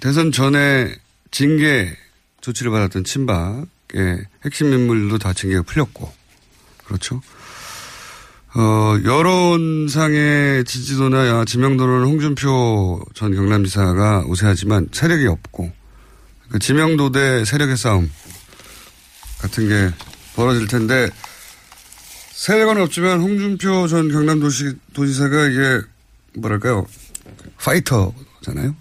대선 0.00 0.32
전에 0.32 0.94
징계 1.30 1.96
조치를 2.40 2.72
받았던 2.72 3.04
친박의 3.04 4.26
핵심 4.44 4.72
인물도 4.72 5.18
다 5.18 5.32
징계가 5.32 5.62
풀렸고 5.62 6.12
그렇죠. 6.84 7.20
어, 8.54 8.98
여론상의 9.02 10.64
지지도나 10.64 11.44
지명도는 11.46 12.04
홍준표 12.04 13.02
전 13.14 13.34
경남지사가 13.34 14.24
우세하지만 14.26 14.88
세력이 14.92 15.26
없고 15.26 15.72
그 16.50 16.58
지명도 16.58 17.12
대 17.12 17.46
세력의 17.46 17.78
싸움 17.78 18.10
같은 19.40 19.68
게 19.68 19.90
벌어질 20.36 20.66
텐데 20.66 21.08
세력은 22.32 22.78
없지만 22.82 23.20
홍준표 23.20 23.88
전 23.88 24.10
경남도시 24.10 24.74
도지사가 24.92 25.46
이게 25.46 25.80
뭐랄까요 26.34 26.86
파이터잖아요. 27.56 28.74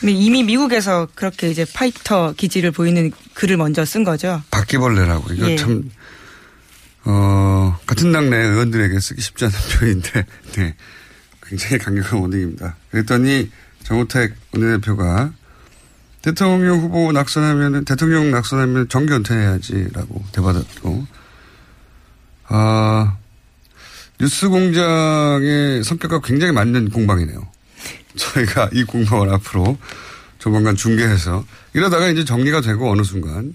근데 0.00 0.12
이미 0.12 0.42
미국에서 0.42 1.08
그렇게 1.14 1.48
이제 1.50 1.64
파이터 1.64 2.34
기질을 2.36 2.72
보이는 2.72 3.12
글을 3.34 3.56
먼저 3.56 3.84
쓴 3.84 4.02
거죠. 4.04 4.42
바퀴벌레라고 4.50 5.32
이거 5.32 5.50
예. 5.50 5.56
참 5.56 5.90
어, 7.04 7.78
같은 7.86 8.12
당내 8.12 8.36
의원들에게 8.36 8.98
쓰기 9.00 9.20
쉽지 9.20 9.44
않은 9.46 9.56
표현인데, 9.78 10.26
네. 10.56 10.74
굉장히 11.46 11.78
강력한 11.78 12.20
원인입니다. 12.20 12.76
그랬더니 12.90 13.50
정우택 13.82 14.34
원내대표가 14.52 15.32
대통령 16.22 16.80
후보 16.80 17.12
낙선하면은, 17.12 17.84
대통령 17.84 18.30
낙선하면 18.30 18.88
정기 18.88 19.12
은퇴해야지라고 19.12 20.24
대받았고, 20.32 21.06
아, 22.48 23.16
뉴스 24.18 24.48
공장의 24.48 25.84
성격과 25.84 26.20
굉장히 26.20 26.52
맞는 26.52 26.90
공방이네요. 26.90 27.46
저희가 28.16 28.70
이 28.72 28.84
공방을 28.84 29.28
앞으로 29.34 29.76
조만간 30.38 30.76
중계해서 30.76 31.44
이러다가 31.72 32.08
이제 32.08 32.24
정리가 32.24 32.60
되고 32.60 32.90
어느 32.90 33.02
순간 33.02 33.54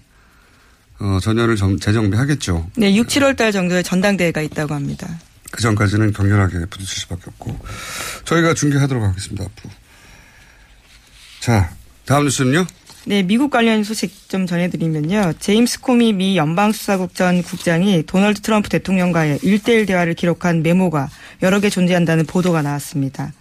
어, 0.99 1.19
전열을 1.21 1.55
정- 1.55 1.79
재정비하겠죠. 1.79 2.69
네, 2.75 2.95
6, 2.95 3.07
7월 3.07 3.35
달 3.37 3.51
정도에 3.51 3.81
전당대회가 3.83 4.41
있다고 4.41 4.73
합니다. 4.73 5.07
그 5.51 5.61
전까지는 5.61 6.13
격렬하게 6.13 6.65
부딪힐 6.69 6.99
수밖에 7.01 7.23
없고 7.27 7.57
저희가 8.25 8.53
중계하도록 8.53 9.01
하겠습니다. 9.03 9.45
앞으로. 9.45 9.71
자, 11.39 11.71
다음 12.05 12.25
뉴스는요. 12.25 12.65
네, 13.05 13.23
미국 13.23 13.49
관련 13.49 13.83
소식 13.83 14.29
좀 14.29 14.45
전해드리면요. 14.45 15.33
제임스 15.39 15.79
코미 15.79 16.13
미 16.13 16.37
연방수사국 16.37 17.15
전 17.15 17.41
국장이 17.41 18.05
도널드 18.05 18.41
트럼프 18.41 18.69
대통령과의 18.69 19.39
1대1 19.39 19.87
대화를 19.87 20.13
기록한 20.13 20.61
메모가 20.61 21.09
여러 21.41 21.59
개 21.61 21.69
존재한다는 21.69 22.25
보도가 22.25 22.61
나왔습니다. 22.61 23.31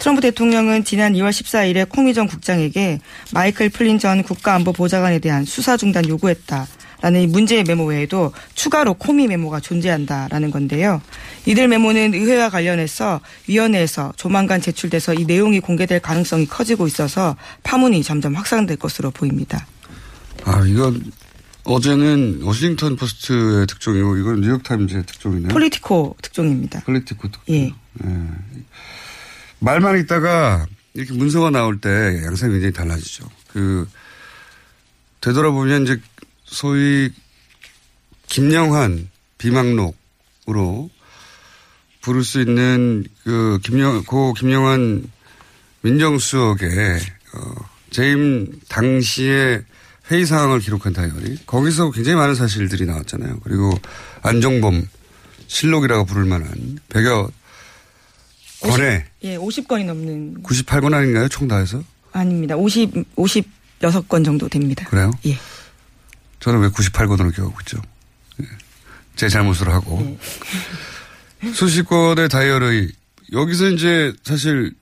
트럼프 0.00 0.22
대통령은 0.22 0.84
지난 0.84 1.12
2월 1.12 1.28
14일에 1.28 1.86
코미 1.86 2.14
전 2.14 2.26
국장에게 2.26 3.00
마이클 3.34 3.68
플린 3.68 3.98
전 3.98 4.22
국가안보보좌관에 4.22 5.18
대한 5.18 5.44
수사 5.44 5.76
중단 5.76 6.08
요구했다. 6.08 6.66
라는 7.02 7.22
이 7.22 7.26
문제의 7.26 7.64
메모 7.64 7.84
외에도 7.84 8.32
추가로 8.54 8.94
코미 8.94 9.26
메모가 9.26 9.60
존재한다라는 9.60 10.50
건데요. 10.50 11.00
이들 11.46 11.68
메모는 11.68 12.14
의회와 12.14 12.50
관련해서 12.50 13.20
위원회에서 13.46 14.12
조만간 14.16 14.60
제출돼서 14.60 15.14
이 15.14 15.24
내용이 15.24 15.60
공개될 15.60 16.00
가능성이 16.00 16.46
커지고 16.46 16.86
있어서 16.86 17.36
파문이 17.62 18.02
점점 18.02 18.34
확산될 18.34 18.76
것으로 18.76 19.10
보입니다. 19.10 19.66
아, 20.44 20.64
이건 20.66 21.12
어제는 21.64 22.40
워싱턴 22.42 22.96
포스트의 22.96 23.66
특종이고 23.66 24.16
이건 24.16 24.40
뉴욕타임즈의 24.40 25.04
특종이네요. 25.06 25.48
폴리티코 25.48 26.16
특종입니다. 26.22 26.80
폴리티코 26.80 27.30
특종. 27.30 27.54
예. 27.54 27.66
예. 27.66 27.72
말만 29.60 29.98
있다가 30.00 30.66
이렇게 30.94 31.12
문서가 31.14 31.50
나올 31.50 31.80
때 31.80 31.88
양상이 32.24 32.52
굉장히 32.52 32.72
달라지죠. 32.72 33.28
그 33.48 33.88
되돌아보면 35.20 35.84
이제 35.84 36.00
소위 36.44 37.10
김영한 38.26 39.08
비망록으로 39.38 40.90
부를 42.00 42.24
수 42.24 42.40
있는 42.40 43.04
그 43.24 43.58
김영 43.62 44.04
고 44.04 44.32
김영한 44.32 45.10
민정수석의 45.82 47.00
어, 47.34 47.54
재임 47.90 48.60
당시의 48.68 49.64
회의 50.10 50.26
상황을 50.26 50.60
기록한 50.60 50.92
다이어리 50.92 51.38
거기서 51.46 51.90
굉장히 51.92 52.16
많은 52.16 52.34
사실들이 52.34 52.86
나왔잖아요. 52.86 53.40
그리고 53.44 53.72
안정범 54.22 54.88
실록이라고 55.46 56.04
부를 56.04 56.24
만한 56.24 56.78
백여 56.88 57.30
권해 58.62 59.04
예, 59.22 59.36
50건이 59.36 59.84
넘는 59.86 60.42
98건 60.42 60.94
아닌가요? 60.94 61.28
총 61.28 61.48
다 61.48 61.56
해서? 61.58 61.82
아닙니다. 62.12 62.56
50 62.56 63.14
56건 63.16 64.24
정도 64.24 64.48
됩니다. 64.48 64.84
그래요? 64.88 65.10
예. 65.26 65.36
저는 66.40 66.60
왜 66.60 66.68
98건으로 66.68 67.34
기억하고 67.34 67.56
있죠? 67.62 67.78
예. 68.42 68.46
제 69.16 69.28
잘못으로 69.28 69.72
하고. 69.72 70.18
수십 71.54 71.84
건의 71.88 72.28
다이어리 72.28 72.92
여기서 73.32 73.68
이제 73.70 74.12
사실 74.24 74.72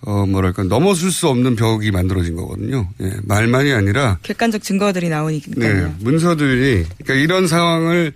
어 0.00 0.26
뭐랄까 0.26 0.62
넘어설 0.64 1.10
수 1.10 1.28
없는 1.28 1.56
벽이 1.56 1.90
만들어진 1.90 2.36
거거든요. 2.36 2.88
예. 3.00 3.12
말만이 3.22 3.72
아니라 3.72 4.18
객관적 4.22 4.62
증거들이 4.62 5.08
네, 5.08 5.14
나오니까요. 5.14 5.94
문서들이 6.00 6.84
그러니까 6.98 7.14
이런 7.14 7.46
상황을 7.48 8.12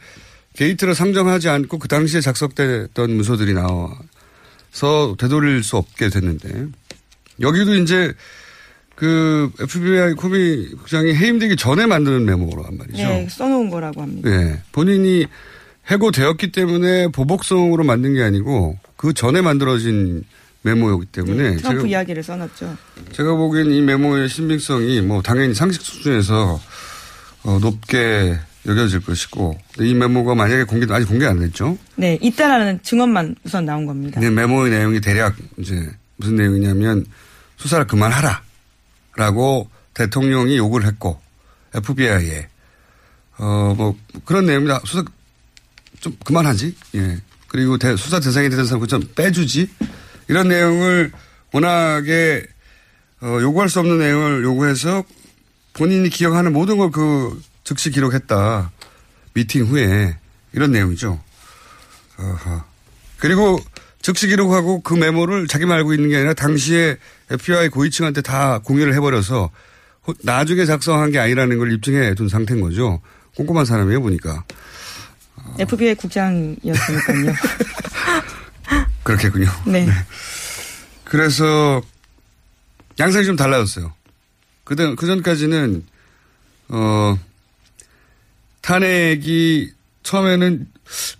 게이트로 0.58 0.92
상정하지 0.92 1.48
않고 1.48 1.78
그 1.78 1.86
당시에 1.86 2.20
작성됐던 2.20 3.12
문서들이 3.12 3.54
나와서 3.54 5.14
되돌릴 5.16 5.62
수 5.62 5.76
없게 5.76 6.08
됐는데 6.08 6.66
여기도 7.40 7.76
이제 7.76 8.12
그 8.96 9.52
FBI 9.60 10.14
코미 10.14 10.70
국장이 10.70 11.14
해임되기 11.14 11.54
전에 11.54 11.86
만드는 11.86 12.24
메모란 12.24 12.76
말이죠. 12.76 12.96
네, 12.96 13.28
써놓은 13.30 13.70
거라고 13.70 14.02
합니다. 14.02 14.28
네, 14.28 14.60
본인이 14.72 15.26
해고되었기 15.86 16.50
때문에 16.50 17.06
보복성으로 17.12 17.84
만든 17.84 18.14
게 18.14 18.24
아니고 18.24 18.76
그 18.96 19.14
전에 19.14 19.40
만들어진 19.40 20.24
메모이기 20.62 21.06
때문에 21.12 21.50
네, 21.50 21.56
트럼프 21.56 21.82
제가, 21.82 21.86
이야기를 21.86 22.24
써놨죠. 22.24 22.76
제가 23.12 23.36
보기엔 23.36 23.70
이 23.70 23.80
메모의 23.80 24.28
신빙성이 24.28 25.02
뭐 25.02 25.22
당연히 25.22 25.54
상식 25.54 25.82
수준에서 25.82 26.60
어, 27.44 27.58
높게 27.60 28.36
여겨질 28.68 29.00
것이고 29.00 29.58
이 29.80 29.94
메모가 29.94 30.34
만약에 30.34 30.64
공개 30.64 30.86
아직 30.92 31.06
공개 31.06 31.26
안 31.26 31.40
됐죠. 31.40 31.78
네, 31.96 32.18
있다라는 32.20 32.80
증언만 32.82 33.34
우선 33.44 33.64
나온 33.64 33.86
겁니다. 33.86 34.20
근데 34.20 34.34
메모의 34.34 34.70
내용이 34.70 35.00
대략 35.00 35.34
이제 35.56 35.88
무슨 36.16 36.36
내용이냐면 36.36 37.06
수사를 37.56 37.86
그만하라. 37.86 38.42
라고 39.16 39.68
대통령이 39.94 40.56
요구를 40.58 40.86
했고 40.86 41.20
FBI에 41.74 42.48
어 43.38 43.74
뭐 43.76 43.96
그런 44.24 44.46
내용입니다. 44.46 44.80
수사 44.84 45.02
좀 46.00 46.14
그만하지. 46.24 46.74
예. 46.96 47.18
그리고 47.48 47.78
대, 47.78 47.96
수사 47.96 48.20
대상이 48.20 48.48
되는 48.50 48.64
사람 48.66 48.86
좀 48.86 49.02
빼주지. 49.16 49.68
이런 50.28 50.48
내용을 50.48 51.10
워낙에 51.52 52.46
어, 53.22 53.38
요구할 53.40 53.68
수 53.68 53.80
없는 53.80 53.98
내용을 53.98 54.44
요구해서 54.44 55.02
본인이 55.72 56.08
기억하는 56.10 56.52
모든 56.52 56.76
걸그 56.76 57.40
즉시 57.68 57.90
기록했다. 57.90 58.72
미팅 59.34 59.66
후에 59.66 60.16
이런 60.54 60.72
내용이죠. 60.72 61.20
어허. 62.16 62.64
그리고 63.18 63.60
즉시 64.00 64.26
기록하고 64.26 64.80
그 64.80 64.94
메모를 64.94 65.46
자기만 65.48 65.76
알고 65.76 65.92
있는 65.92 66.08
게 66.08 66.16
아니라 66.16 66.32
당시에 66.32 66.96
FBI 67.30 67.68
고위층한테 67.68 68.22
다 68.22 68.60
공유를 68.60 68.94
해버려서 68.94 69.50
호- 70.06 70.14
나중에 70.22 70.64
작성한 70.64 71.10
게 71.10 71.18
아니라는 71.18 71.58
걸 71.58 71.70
입증해 71.74 72.14
둔 72.14 72.30
상태인 72.30 72.62
거죠. 72.62 73.02
꼼꼼한 73.36 73.66
사람이에요, 73.66 74.00
보니까. 74.00 74.44
FBI 75.58 75.94
국장이었으니까요. 75.96 77.34
그렇겠군요. 79.04 79.46
네. 79.70 79.86
그래서 81.04 81.82
양상이 82.98 83.26
좀 83.26 83.36
달라졌어요. 83.36 83.92
그전, 84.64 84.96
그전까지는, 84.96 85.84
어, 86.70 87.18
탄핵이 88.68 89.70
처음에는 90.02 90.66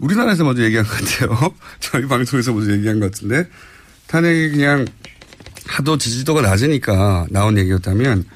우리나라에서 0.01 0.45
먼저 0.45 0.63
얘기한 0.65 0.85
것 0.87 0.93
같아요. 0.93 1.55
저희 1.81 2.07
방송에서 2.07 2.53
먼저 2.53 2.73
얘기한 2.73 3.01
것 3.01 3.11
같은데 3.11 3.49
탄핵이 4.07 4.51
그냥 4.51 4.85
하도 5.67 5.97
지지도가 5.97 6.43
낮으니까 6.43 7.27
나온 7.31 7.57
얘기였다면 7.57 8.27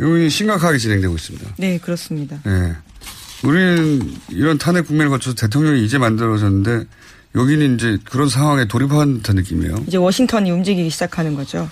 이건 0.00 0.28
심각하게 0.28 0.78
진행되고 0.78 1.14
있습니다. 1.14 1.54
네, 1.58 1.78
그렇습니다. 1.78 2.40
예. 2.44 2.74
우리는 3.44 4.12
이런 4.30 4.58
탄핵 4.58 4.88
국면을 4.88 5.10
거쳐서 5.10 5.36
대통령이 5.36 5.84
이제 5.84 5.98
만들어졌는데 5.98 6.86
여기는 7.36 7.76
이제 7.76 7.98
그런 8.04 8.28
상황에 8.28 8.66
돌입한 8.66 9.18
듯한 9.18 9.36
느낌이에요. 9.36 9.84
이제 9.86 9.96
워싱턴이 9.96 10.50
움직이기 10.50 10.90
시작하는 10.90 11.36
거죠. 11.36 11.70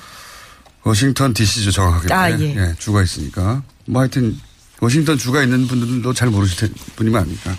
워싱턴 0.85 1.35
DC죠, 1.35 1.73
정확하게. 1.73 2.15
아, 2.15 2.31
예. 2.39 2.55
예. 2.57 2.75
주가 2.79 3.03
있으니까. 3.03 3.65
뭐 3.87 4.03
하여튼, 4.03 4.39
워싱턴 4.85 5.17
주가 5.19 5.43
있는 5.43 5.67
분들도 5.67 6.13
잘 6.13 6.29
모르실 6.31 6.69
텐- 6.69 6.75
분이면 6.97 7.23
아니까. 7.23 7.57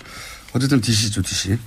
어쨌든 0.52 0.80
DC죠, 0.80 1.20
DC. 1.22 1.58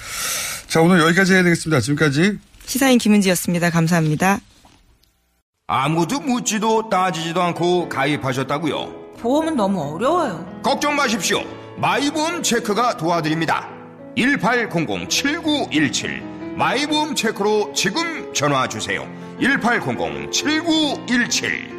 자, 0.67 0.79
오늘 0.81 0.99
여기까지 1.01 1.33
해야 1.33 1.43
되겠습니다. 1.43 1.81
지금까지. 1.81 2.39
시사인 2.65 2.97
김은지였습니다. 2.97 3.69
감사합니다. 3.69 4.39
아무도 5.67 6.19
묻지도 6.21 6.89
따지지도 6.89 7.41
않고 7.41 7.89
가입하셨다고요? 7.89 9.17
보험은 9.19 9.55
너무 9.57 9.81
어려워요. 9.95 10.61
걱정 10.63 10.95
마십시오. 10.95 11.43
마이보험 11.77 12.41
체크가 12.41 12.95
도와드립니다. 12.97 13.67
1800-7917 14.17 16.23
마이보험 16.55 17.15
체크로 17.15 17.71
지금 17.75 18.33
전화 18.33 18.67
주세요. 18.67 19.07
1800-7917 19.39 21.78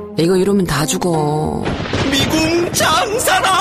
이거 0.17 0.35
이러면 0.35 0.65
다 0.65 0.85
죽어. 0.85 1.63
미궁 2.11 2.71
장사랑 2.73 3.51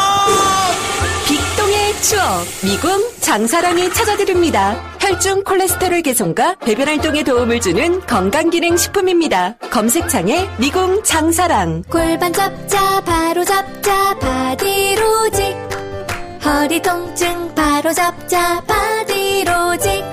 빅똥의 1.27 2.03
추억 2.03 2.45
미궁 2.65 3.11
장사랑이 3.21 3.93
찾아드립니다. 3.93 4.77
혈중 4.99 5.45
콜레스테롤 5.45 6.03
개선과 6.03 6.57
배변 6.57 6.89
활동에 6.89 7.23
도움을 7.23 7.61
주는 7.61 8.01
건강기능 8.07 8.77
식품입니다. 8.77 9.57
검색창에 9.71 10.49
미궁 10.59 11.03
장사랑 11.05 11.85
골반 11.91 12.33
잡자 12.33 13.01
바로 13.03 13.45
잡자 13.45 14.19
바디로직 14.19 15.57
허리 16.45 16.83
통증 16.83 17.55
바로 17.55 17.93
잡자 17.93 18.63
바디로직 18.67 20.05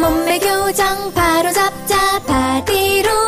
몸매 0.00 0.38
교정 0.38 1.12
바로 1.12 1.50
잡자 1.52 2.20
바디로직 2.26 3.27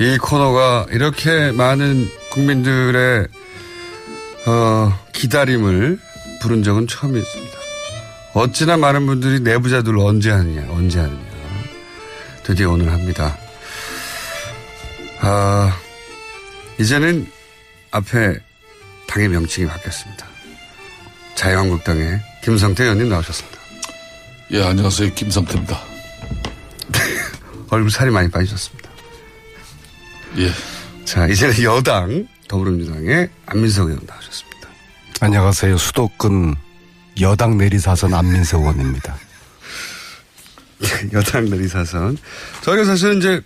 이 0.00 0.18
코너가 0.18 0.86
이렇게 0.90 1.52
많은 1.52 2.08
국민들의, 2.30 3.28
어, 4.46 4.98
기다림을 5.12 6.00
부른 6.42 6.62
적은 6.62 6.88
처음이었습니다. 6.88 7.58
어찌나 8.34 8.76
많은 8.76 9.06
분들이 9.06 9.40
내부자들 9.40 9.96
언제 9.98 10.30
하느냐, 10.30 10.68
언제 10.72 10.98
하느냐. 10.98 11.34
드디어 12.42 12.70
오늘 12.72 12.92
합니다. 12.92 13.38
아, 15.20 15.76
이제는 16.80 17.30
앞에 17.92 18.36
당의 19.06 19.28
명칭이 19.28 19.68
바뀌었습니다. 19.68 20.26
자유한국당의 21.36 22.20
김성태 22.42 22.82
의원님 22.82 23.08
나오셨습니다. 23.08 23.58
예, 24.52 24.62
안녕하세요. 24.64 25.14
김성태입니다. 25.14 25.80
얼굴 27.70 27.90
살이 27.90 28.10
많이 28.10 28.28
빠지셨습니다. 28.30 28.83
예. 30.38 30.50
자, 31.04 31.26
이제는 31.28 31.62
여당 31.62 32.26
더불어민주당의 32.48 33.28
안민석 33.46 33.88
의원 33.88 34.00
나오셨습니다. 34.06 34.68
안녕하세요. 35.20 35.78
수도권 35.78 36.56
여당 37.20 37.56
내리사선 37.58 38.12
안민석 38.14 38.60
의원입니다. 38.60 39.16
여당 41.12 41.44
내리사선. 41.50 42.18
저희가 42.62 42.84
사실은 42.84 43.18
이제 43.18 43.40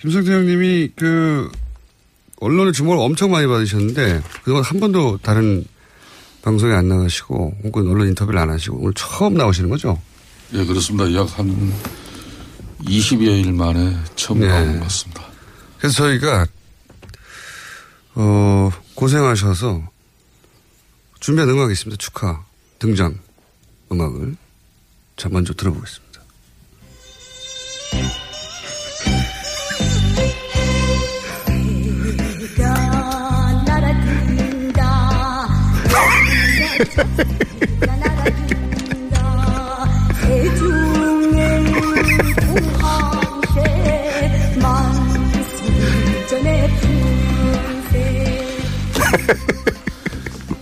김성태 0.00 0.32
형님이 0.32 0.90
그 0.96 1.50
언론의 2.40 2.72
주목을 2.72 2.98
엄청 2.98 3.30
많이 3.30 3.46
받으셨는데 3.46 4.22
그동안 4.42 4.64
한 4.64 4.80
번도 4.80 5.18
다른 5.22 5.64
방송에 6.42 6.74
안 6.74 6.88
나가시고 6.88 7.58
혹은 7.64 7.88
언론 7.88 8.08
인터뷰를 8.08 8.40
안 8.40 8.50
하시고 8.50 8.78
오늘 8.78 8.94
처음 8.94 9.34
나오시는 9.34 9.68
거죠? 9.68 10.00
예, 10.54 10.64
그렇습니다. 10.64 11.12
약 11.14 11.28
한 11.38 11.72
20여일 12.84 13.52
만에 13.52 13.94
처음 14.16 14.40
네. 14.40 14.48
나온 14.48 14.78
것 14.78 14.84
같습니다. 14.84 15.29
그래서 15.80 15.96
저희가 15.96 16.46
어 18.14 18.70
고생하셔서 18.94 19.88
준비한 21.20 21.48
음악이 21.48 21.72
있습니다. 21.72 21.98
축하 21.98 22.44
등장 22.78 23.18
음악을 23.90 24.36
자 25.16 25.28
먼저 25.30 25.54
들어보겠습니다. 25.54 26.10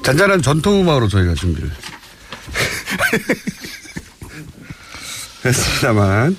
잔잔한 0.08 0.40
전통 0.40 0.80
음악으로 0.80 1.06
저희가 1.06 1.34
준비를 1.34 1.68
했습니다만 5.44 6.34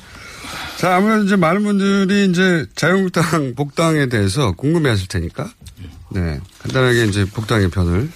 자 0.77 0.95
아무래도 0.95 1.25
이제 1.25 1.35
많은 1.35 1.61
분들이 1.61 2.27
이제 2.31 2.65
자유한국당 2.75 3.53
복당에 3.55 4.07
대해서 4.07 4.53
궁금해 4.53 4.89
하실 4.89 5.07
테니까 5.07 5.53
네 6.09 6.39
간단하게 6.63 7.05
이제 7.05 7.25
복당의 7.25 7.69
편을 7.69 8.09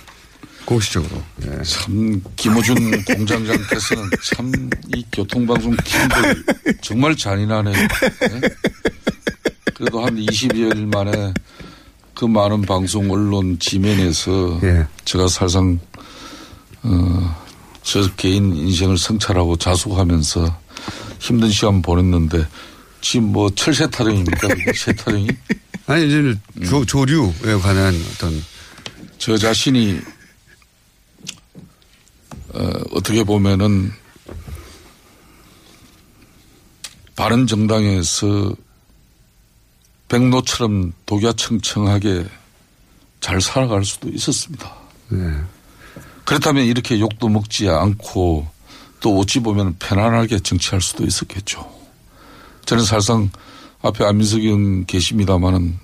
공식적으로 0.65 1.21
예. 1.45 1.61
참 1.63 2.19
김호준 2.35 3.03
공장장께서는 3.03 4.09
참 4.23 4.51
이 4.95 5.05
교통방송 5.11 5.75
팀들 5.83 6.43
정말 6.81 7.15
잔인하네요. 7.15 7.75
네? 7.75 8.41
그래도 9.75 10.03
한 10.03 10.15
20여일 10.15 10.91
만에 10.91 11.31
그 12.23 12.27
많은 12.27 12.62
방송 12.62 13.12
언론 13.12 13.59
지면에서 13.59 14.57
예. 14.63 14.88
제가 15.03 15.27
사실상 15.27 15.77
어, 16.81 17.43
저 17.81 18.09
개인 18.15 18.55
인생을 18.55 18.97
성찰하고 18.97 19.57
자숙하면서 19.57 20.57
힘든 21.19 21.49
시간 21.49 21.81
보냈는데 21.81 22.47
지금 23.01 23.33
뭐 23.33 23.49
철새 23.49 23.89
타령입니까? 23.89 24.47
새 24.73 24.93
타령이? 24.93 25.27
아니 25.86 26.07
이제 26.07 26.33
조, 26.65 26.86
조류에 26.86 27.55
관한 27.62 27.93
어떤 28.13 28.41
저 29.17 29.38
자신이 29.38 29.99
어, 32.53 32.69
어떻게 32.91 33.25
보면은 33.25 33.91
바른 37.17 37.45
정당에서 37.45 38.55
백로처럼 40.13 40.93
독야청청하게 41.08 42.28
잘 43.19 43.41
살아갈 43.41 43.84
수도 43.84 44.10
있었습니다. 44.10 44.71
네. 45.10 45.17
그렇다면 46.23 46.65
이렇게 46.65 46.99
욕도 46.99 47.30
먹지 47.30 47.67
않고 47.67 48.47
또 48.99 49.17
어찌 49.17 49.39
보면 49.39 49.78
편안하게 49.80 50.39
정치할 50.39 50.82
수도 50.82 51.04
있었겠죠. 51.04 51.67
저는 52.65 52.86
사실상 52.86 53.32
앞에 53.82 54.06
안민석 54.06 54.41
의원 54.41 54.86
계십니다마는 54.86 55.80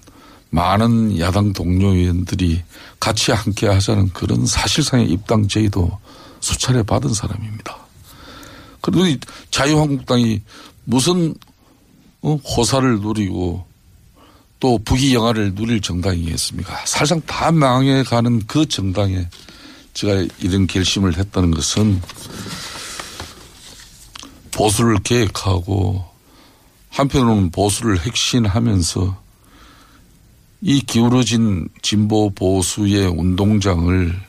많은 0.51 1.19
야당 1.19 1.51
동료 1.51 1.89
의원들이 1.89 2.61
같이 2.99 3.31
함께 3.31 3.67
하자는 3.67 4.09
그런 4.09 4.45
사실상의 4.45 5.09
입당 5.09 5.47
제의도 5.47 5.99
수차례 6.39 6.83
받은 6.83 7.15
사람입니다. 7.15 7.77
그리고 8.81 9.07
이 9.07 9.19
자유한국당이 9.49 10.41
무슨 10.85 11.33
어, 12.21 12.35
호사를 12.35 12.99
누리고 12.99 13.68
또 14.59 14.77
부귀 14.77 15.13
영화를 15.13 15.55
누릴 15.55 15.81
정당이겠습니까? 15.81 16.85
사실상 16.85 17.21
다 17.21 17.51
망해가는 17.51 18.45
그 18.45 18.67
정당에 18.67 19.27
제가 19.93 20.27
이런 20.39 20.67
결심을 20.67 21.17
했다는 21.17 21.51
것은 21.51 22.01
보수를 24.51 24.97
계획하고 25.03 26.05
한편으로는 26.89 27.51
보수를 27.51 27.99
핵심하면서 28.01 29.21
이 30.61 30.81
기울어진 30.81 31.69
진보 31.81 32.29
보수의 32.29 33.07
운동장을 33.07 34.19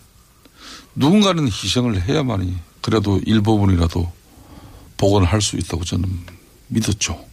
누군가는 0.95 1.45
희생을 1.47 2.03
해야만이 2.03 2.57
그래도 2.81 3.21
일부분이라도 3.27 4.13
복원할 4.97 5.41
수 5.41 5.57
있다고 5.57 5.85
저는 5.85 6.09
믿었죠. 6.69 7.25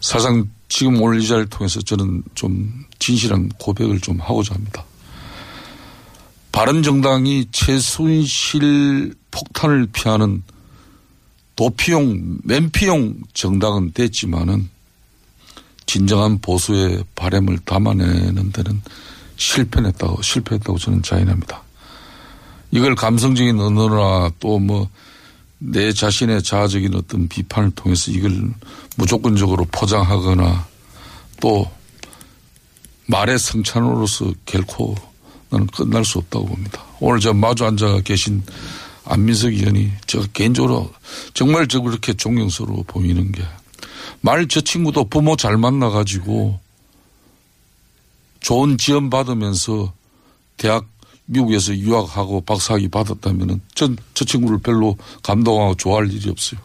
사상 0.00 0.48
지금 0.70 1.02
오늘 1.02 1.20
이 1.20 1.26
자리를 1.26 1.50
통해서 1.50 1.82
저는 1.82 2.22
좀 2.34 2.86
진실한 3.00 3.50
고백을 3.58 4.00
좀 4.00 4.18
하고자 4.20 4.54
합니다. 4.54 4.84
바른정당이 6.52 7.48
최순실 7.50 9.14
폭탄을 9.30 9.88
피하는 9.92 10.42
도피용, 11.56 12.38
맨피용 12.44 13.16
정당은 13.34 13.92
됐지만은 13.92 14.70
진정한 15.86 16.38
보수의 16.38 17.04
바램을 17.16 17.58
담아내는 17.64 18.52
데는 18.52 18.80
실패했다고, 19.36 20.22
실패했다고 20.22 20.78
저는 20.78 21.02
자인합니다. 21.02 21.62
이걸 22.70 22.94
감성적인 22.94 23.58
언어나 23.58 24.30
또 24.38 24.60
뭐 24.60 24.88
내 25.60 25.92
자신의 25.92 26.42
자아적인 26.42 26.94
어떤 26.94 27.28
비판을 27.28 27.70
통해서 27.72 28.10
이걸 28.10 28.52
무조건적으로 28.96 29.66
포장하거나 29.70 30.66
또 31.40 31.70
말의 33.06 33.38
성찬으로서 33.38 34.32
결코 34.46 34.94
나는 35.50 35.66
끝날 35.68 36.04
수 36.04 36.18
없다고 36.18 36.46
봅니다. 36.46 36.82
오늘 36.98 37.20
저 37.20 37.32
마주 37.32 37.64
앉아 37.64 38.00
계신 38.00 38.42
안민석 39.04 39.52
의원이 39.52 39.92
제가 40.06 40.26
개인적으로 40.32 40.92
정말 41.34 41.68
저 41.68 41.80
그렇게 41.80 42.12
존경스러워 42.14 42.84
보이는 42.86 43.30
게 43.32 43.42
말 44.22 44.46
저 44.48 44.60
친구도 44.60 45.08
부모 45.08 45.36
잘 45.36 45.56
만나가지고 45.56 46.60
좋은 48.40 48.78
지원 48.78 49.10
받으면서 49.10 49.92
대학 50.56 50.86
미국에서 51.30 51.74
유학하고 51.76 52.42
박사학위 52.42 52.88
받았다면은 52.88 53.60
전 53.74 53.96
저 54.20 54.26
친구를 54.26 54.58
별로 54.58 54.98
감동하고 55.22 55.76
좋아할 55.76 56.12
일이 56.12 56.28
없어요. 56.28 56.60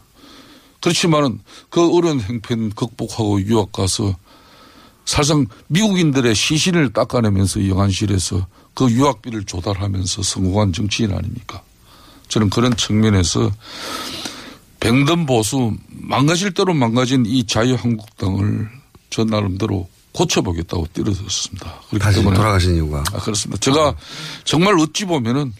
그렇지만은 0.81 1.39
그 1.69 1.95
어려운 1.95 2.19
행편 2.19 2.69
극복하고 2.71 3.41
유학 3.43 3.71
가서 3.71 4.13
사실상 5.05 5.45
미국인들의 5.67 6.35
시신을 6.35 6.91
닦아내면서 6.91 7.65
영안실에서 7.69 8.45
그 8.73 8.91
유학비를 8.91 9.45
조달하면서 9.45 10.21
성공한 10.21 10.73
정치인 10.73 11.13
아닙니까? 11.13 11.61
저는 12.27 12.49
그런 12.49 12.75
측면에서 12.75 13.49
병든 14.81 15.25
보수 15.25 15.77
망가질 15.87 16.53
대로 16.53 16.73
망가진 16.73 17.25
이 17.25 17.45
자유한국당을 17.45 18.67
저 19.09 19.23
나름대로 19.23 19.87
고쳐보겠다고 20.15 20.87
뛰어들었습니다. 20.93 21.81
다시 21.99 22.19
때문에 22.19 22.37
돌아가신 22.37 22.75
이유가 22.75 23.03
아, 23.13 23.19
그렇습니다. 23.19 23.59
제가 23.59 23.95
정말 24.45 24.79
어찌 24.79 25.05
보면은 25.05 25.53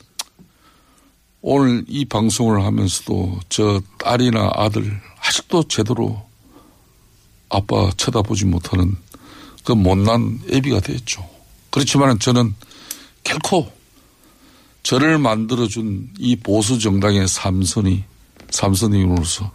오늘 1.41 1.84
이 1.88 2.06
방송을 2.06 2.63
하면서도 2.63 3.39
저 3.50 3.82
딸이나 4.00 4.52
아들 4.56 5.00
아직도 5.20 5.68
제대로 5.68 6.26
아빠 7.50 7.91
쳐다보지 7.98 8.46
못하는 8.46 8.96
그 9.63 9.74
못난 9.74 10.39
애비가 10.52 10.80
됐죠. 10.80 11.28
그렇지만 11.70 12.18
저는 12.18 12.56
결코 13.24 13.72
저를 14.84 15.18
만들어준 15.18 16.12
이 16.18 16.36
보수 16.38 16.80
정당의 16.80 17.28
삼선이 17.28 18.04
삼선인으로서 18.52 19.52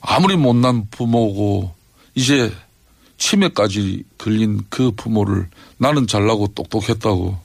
아무리 0.00 0.36
못난 0.36 0.88
부모고 0.90 1.74
이제 2.14 2.52
치매까지 3.26 4.02
걸린 4.18 4.62
그 4.68 4.90
부모를 4.90 5.48
나는 5.78 6.08
잘나고 6.08 6.48
똑똑했다고 6.56 7.38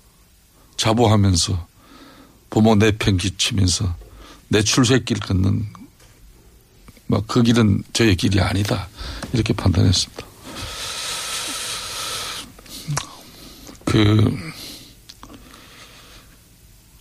자부하면서 0.75 1.67
부모 2.49 2.75
내팽 2.75 3.17
끼치면서 3.17 3.95
내 4.47 4.63
출세길 4.63 5.19
걷는 5.19 5.65
막그 7.05 7.43
길은 7.43 7.83
저의 7.93 8.15
길이 8.15 8.41
아니다 8.41 8.87
이렇게 9.33 9.53
판단했습니다. 9.53 10.25
그 13.85 14.35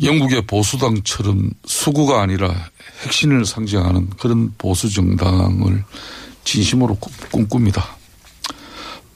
영국의 0.03 0.47
보수당처럼 0.47 1.51
수구가 1.65 2.21
아니라 2.21 2.53
핵심을 3.05 3.47
상징하는 3.47 4.11
그런 4.11 4.53
보수 4.59 4.91
정당을 4.91 5.83
진심으로 6.45 6.95
꿈- 6.97 7.49
꿈꿉니다. 7.49 7.96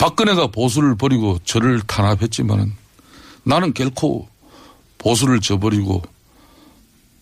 박근혜가 0.01 0.47
보수를 0.47 0.95
버리고 0.95 1.39
저를 1.45 1.83
탄압했지만은 1.83 2.73
나는 3.43 3.75
결코 3.75 4.27
보수를 4.97 5.41
저버리고 5.41 6.03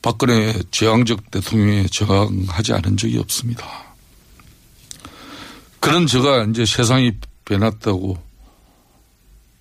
박근혜 0.01 0.55
제왕적 0.71 1.33
대통령에 1.33 1.89
저항하지 1.89 2.75
않은 2.75 2.97
적이 2.97 3.19
없습니다. 3.19 3.67
그런 5.81 6.07
제가 6.07 6.45
이제 6.45 6.65
세상이 6.65 7.15
변했다고 7.47 8.17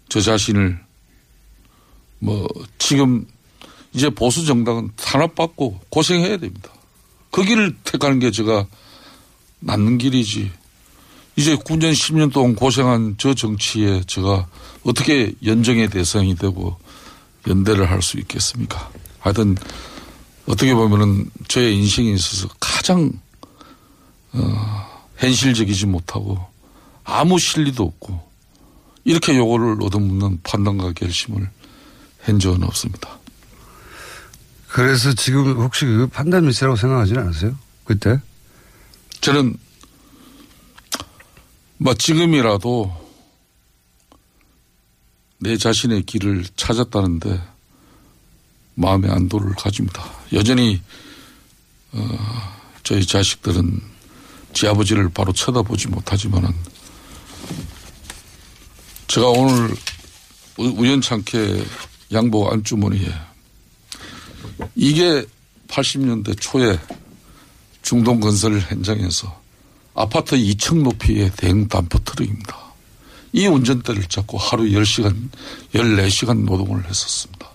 저 0.09 0.21
자신을 0.21 0.79
뭐 2.19 2.47
지금 2.77 3.25
이제 3.93 4.11
보수 4.11 4.45
정당은 4.45 4.91
탄압받고 4.95 5.79
고생해야 5.89 6.37
됩니다. 6.37 6.69
그 7.31 7.43
길을 7.43 7.77
택하는 7.83 8.19
게 8.19 8.29
제가 8.29 8.67
낫는 9.61 9.97
길이지. 9.97 10.51
이제 11.37 11.55
9년 11.55 11.93
10년 11.93 12.33
동안 12.33 12.55
고생한 12.55 13.15
저 13.19 13.33
정치에 13.33 14.01
제가 14.07 14.47
어떻게 14.83 15.33
연정의 15.45 15.89
대상이 15.89 16.35
되고 16.35 16.75
연대를 17.47 17.89
할 17.89 18.01
수 18.01 18.17
있겠습니까? 18.17 18.91
하여튼 19.19 19.55
어떻게 20.47 20.73
보면은 20.73 21.29
저의 21.47 21.77
인생에 21.77 22.11
있어서 22.11 22.49
가장 22.59 23.11
어, 24.33 25.03
현실적이지 25.17 25.85
못하고 25.85 26.39
아무 27.03 27.37
실리도 27.37 27.83
없고 27.83 28.27
이렇게 29.03 29.37
요거를 29.37 29.77
얻어먹는 29.83 30.39
판단과 30.43 30.93
결심을 30.93 31.49
한 32.23 32.39
적은 32.39 32.63
없습니다. 32.63 33.19
그래서 34.69 35.13
지금 35.13 35.55
혹시 35.57 35.85
그 35.85 36.07
판단 36.07 36.45
미스라고 36.47 36.75
생각하지는 36.75 37.21
않으세요? 37.21 37.55
그때? 37.85 38.19
저는 39.21 39.55
뭐 41.77 41.93
지금이라도 41.93 43.05
내 45.39 45.57
자신의 45.57 46.03
길을 46.03 46.45
찾았다는데 46.55 47.39
마음의 48.75 49.11
안도를 49.11 49.53
가집니다. 49.55 50.03
여전히 50.33 50.81
어, 51.91 52.17
저희 52.83 53.05
자식들은 53.05 53.81
제 54.53 54.67
아버지를 54.67 55.09
바로 55.09 55.31
쳐다보지 55.33 55.87
못하지만은 55.89 56.53
제가 59.07 59.27
오늘 59.29 59.75
우- 60.57 60.81
우연찮게 60.81 61.63
양복 62.11 62.51
안주머니에 62.51 63.13
이게 64.75 65.25
80년대 65.67 66.39
초에 66.39 66.79
중동 67.83 68.19
건설 68.19 68.59
현장에서 68.59 69.41
아파트 69.99 70.35
2층 70.37 70.83
높이의 70.83 71.31
대형 71.35 71.67
단포 71.67 71.97
트럭입니다. 72.03 72.55
이 73.33 73.47
운전대를 73.47 74.03
잡고 74.03 74.37
하루 74.37 74.65
10시간, 74.65 75.29
14시간 75.73 76.45
노동을 76.45 76.85
했었습니다. 76.85 77.49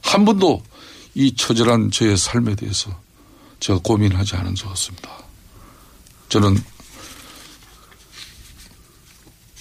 한 0.00 0.24
번도 0.24 0.62
이 1.14 1.34
처절한 1.34 1.90
저의 1.90 2.16
삶에 2.16 2.54
대해서 2.54 2.98
제가 3.60 3.78
고민하지 3.84 4.36
않은 4.36 4.54
적 4.54 4.70
없습니다. 4.70 5.10
저는 6.30 6.56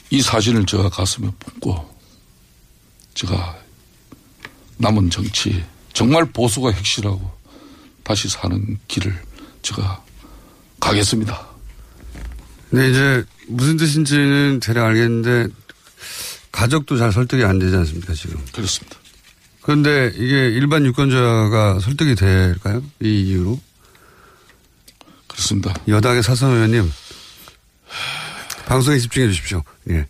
이 0.09 0.21
사진을 0.21 0.65
제가 0.65 0.89
가슴에 0.89 1.29
품고 1.37 1.97
제가 3.13 3.57
남은 4.77 5.09
정치 5.09 5.65
정말 5.91 6.23
보수가 6.31 6.71
핵실하고 6.71 7.29
다시 8.03 8.29
사는 8.29 8.79
길을 8.87 9.21
제가 9.63 10.01
가겠습니다. 10.79 11.56
근데 12.69 12.89
이제 12.89 13.25
무슨 13.47 13.77
뜻인지는 13.77 14.59
대략 14.61 14.85
알겠는데 14.85 15.47
가족도 16.51 16.97
잘 16.97 17.11
설득이 17.11 17.43
안 17.43 17.59
되지 17.59 17.75
않습니까 17.75 18.13
지금? 18.13 18.39
그렇습니다. 18.51 18.97
그런데 19.61 20.11
이게 20.15 20.49
일반 20.49 20.85
유권자가 20.85 21.79
설득이 21.79 22.15
될까요? 22.15 22.83
이 23.01 23.21
이유로? 23.21 23.59
그렇습니다. 25.27 25.73
여당의 25.87 26.23
사선 26.23 26.51
의원님 26.53 26.91
방송에 28.65 28.97
집중해 28.97 29.27
주십시오. 29.27 29.63
예. 29.89 30.07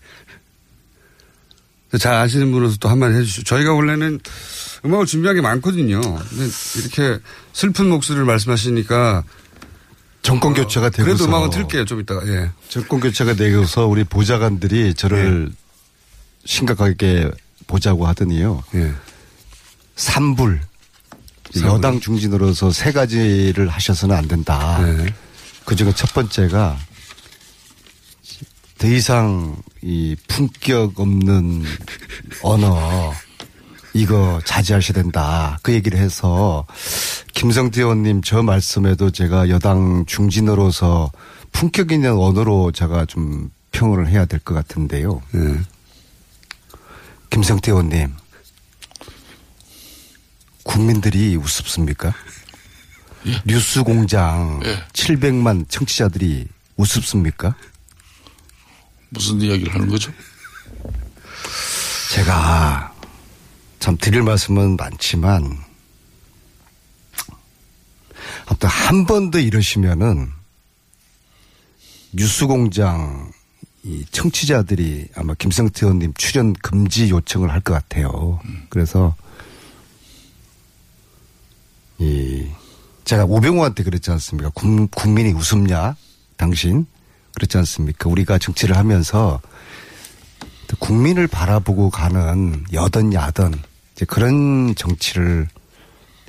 잘 2.00 2.15
아시는 2.15 2.52
분으로서 2.52 2.78
또 2.80 2.89
한마디 2.89 3.15
해주시죠. 3.15 3.43
저희가 3.43 3.74
원래는 3.74 4.20
음악을 4.86 5.06
준비한 5.06 5.36
게 5.36 5.41
많거든요. 5.41 6.02
근데 6.02 6.50
이렇게 6.78 7.20
슬픈 7.54 7.88
목소리를 7.89 8.26
말씀하시니까 8.26 9.24
정권 10.28 10.54
교체가 10.54 10.90
되고서 10.90 11.06
그래도 11.06 11.24
음악은 11.24 11.50
틀게요. 11.52 11.86
좀 11.86 12.02
이따가. 12.02 12.28
예. 12.28 12.52
정권 12.68 13.00
교체가 13.00 13.36
되고서 13.36 13.88
우리 13.88 14.04
보좌관들이 14.04 14.94
저를 14.94 15.54
심각하게 16.44 17.32
보자고 17.66 18.06
하더니요. 18.08 18.62
예. 18.76 18.92
삼불 19.96 20.60
여당 21.63 22.02
중진으로서 22.02 22.72
세 22.72 22.92
가지를 22.92 23.70
하셔서는 23.70 24.13
안 24.13 24.28
된다. 24.28 24.80
네. 24.84 25.06
그 25.63 25.78
중에 25.78 25.94
첫 25.96 26.13
번째가 26.13 26.78
더 28.80 28.88
이상 28.88 29.56
이 29.82 30.18
품격 30.28 31.00
없는 31.00 31.63
언어 32.44 33.13
이거 33.93 34.39
자제하셔야 34.45 34.93
된다. 34.93 35.58
그 35.63 35.73
얘기를 35.73 35.97
해서 36.00 36.65
김성태 37.34 37.82
의원님 37.82 38.21
저 38.21 38.43
말씀에도 38.43 39.10
제가 39.12 39.50
여당 39.50 40.06
중진으로서 40.06 41.12
품격 41.52 41.91
있는 41.91 42.12
언어로 42.17 42.71
제가 42.71 43.06
좀 43.06 43.50
평을 43.71 44.08
해야 44.10 44.26
될 44.26 44.39
것 44.39 44.54
같은데요. 44.54 45.21
네. 45.32 45.60
김성태 47.30 47.71
의원님. 47.71 48.13
국민들이 50.63 51.36
우습습니까? 51.38 52.13
뉴스 53.45 53.84
공장 53.84 54.60
예. 54.65 54.84
700만 54.93 55.67
청취자들이 55.69 56.47
우습습니까? 56.76 57.56
무슨 59.10 59.41
이야기를 59.41 59.73
하는 59.73 59.88
거죠? 59.88 60.12
제가 62.13 62.93
참 63.88 63.95
드릴 63.97 64.21
말씀은 64.21 64.76
많지만 64.76 65.63
아무튼 68.45 68.67
한 68.67 69.06
번 69.06 69.32
더 69.32 69.39
이러시면은 69.39 70.30
뉴스공장 72.12 73.32
이 73.84 74.04
청취자들이 74.12 75.08
아마 75.15 75.34
김성태 75.36 75.86
의원님 75.86 76.13
출연 76.17 76.52
금지 76.52 77.10
요청을 77.10 77.50
할 77.50 77.62
것 77.62 77.76
같아요. 77.76 78.41
그래서 78.67 79.15
이 81.97 82.45
제가 83.06 83.23
오병우한테 83.23 83.84
그랬지 83.84 84.12
않습니까? 84.12 84.52
국, 84.54 84.91
국민이 84.91 85.32
웃음냐? 85.32 85.95
당신 86.36 86.86
그렇지 87.36 87.58
않습니까? 87.60 88.10
우리가 88.10 88.38
정치를 88.38 88.76
하면서 88.76 89.39
국민을 90.80 91.28
바라보고 91.28 91.89
가는 91.89 92.65
여든 92.73 93.13
야든 93.13 93.54
이제 93.98 94.06
그런 94.06 94.76
정치를 94.76 95.48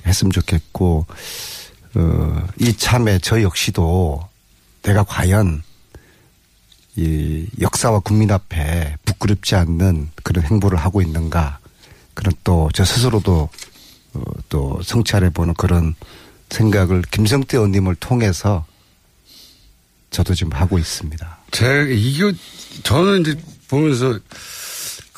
했으면 0.05 0.31
좋겠고 0.31 1.05
어, 1.95 2.47
이 2.59 2.75
참에 2.75 3.19
저 3.19 3.41
역시도 3.43 4.27
내가 4.81 5.03
과연 5.03 5.61
이 6.95 7.45
역사와 7.61 7.99
국민 7.99 8.31
앞에 8.31 8.97
부끄럽지 9.05 9.55
않는 9.55 10.09
그런 10.23 10.43
행보를 10.45 10.79
하고 10.79 11.01
있는가 11.01 11.59
그런 12.15 12.33
또 12.43 12.69
저 12.73 12.83
스스로도 12.83 13.49
어, 14.13 14.21
또 14.49 14.81
성찰해 14.83 15.29
보는 15.29 15.53
그런 15.53 15.93
생각을 16.49 17.03
김성태 17.11 17.57
의원님을 17.57 17.95
통해서 17.95 18.65
저도 20.09 20.33
지금 20.33 20.51
하고 20.53 20.79
있습니다. 20.79 21.37
제 21.51 21.87
이거 21.91 22.33
저는 22.81 23.21
이제 23.21 23.37
보면서 23.67 24.17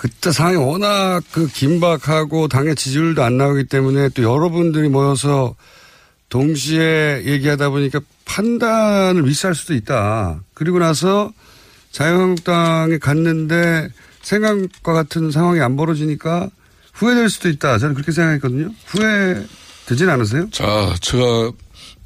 그때 0.02 0.32
상황이 0.32 0.58
워낙 0.58 1.22
그 1.32 1.46
긴박하고 1.46 2.48
당의 2.48 2.76
지지율도 2.76 3.24
안 3.24 3.38
나오기 3.38 3.66
때문에 3.66 4.10
또 4.10 4.24
여러분들이 4.24 4.90
모여서 4.90 5.54
동시에 6.30 7.22
얘기하다 7.26 7.70
보니까 7.70 7.99
판단을 8.26 9.22
미스할 9.22 9.54
수도 9.54 9.76
있다. 9.76 10.41
그리고 10.56 10.80
나서 10.80 11.32
자유한국당에 11.91 12.97
갔는데 12.97 13.89
생각과 14.24 14.93
같은 14.93 15.30
상황이 15.30 15.62
안 15.62 15.76
벌어지니까 15.76 16.49
후회될 16.93 17.30
수도 17.30 17.49
있다. 17.49 17.78
저는 17.78 17.93
그렇게 17.93 18.12
생각했거든요. 18.12 18.72
후회되진 18.88 20.10
않으세요? 20.10 20.49
자, 20.49 20.95
제가 20.99 21.52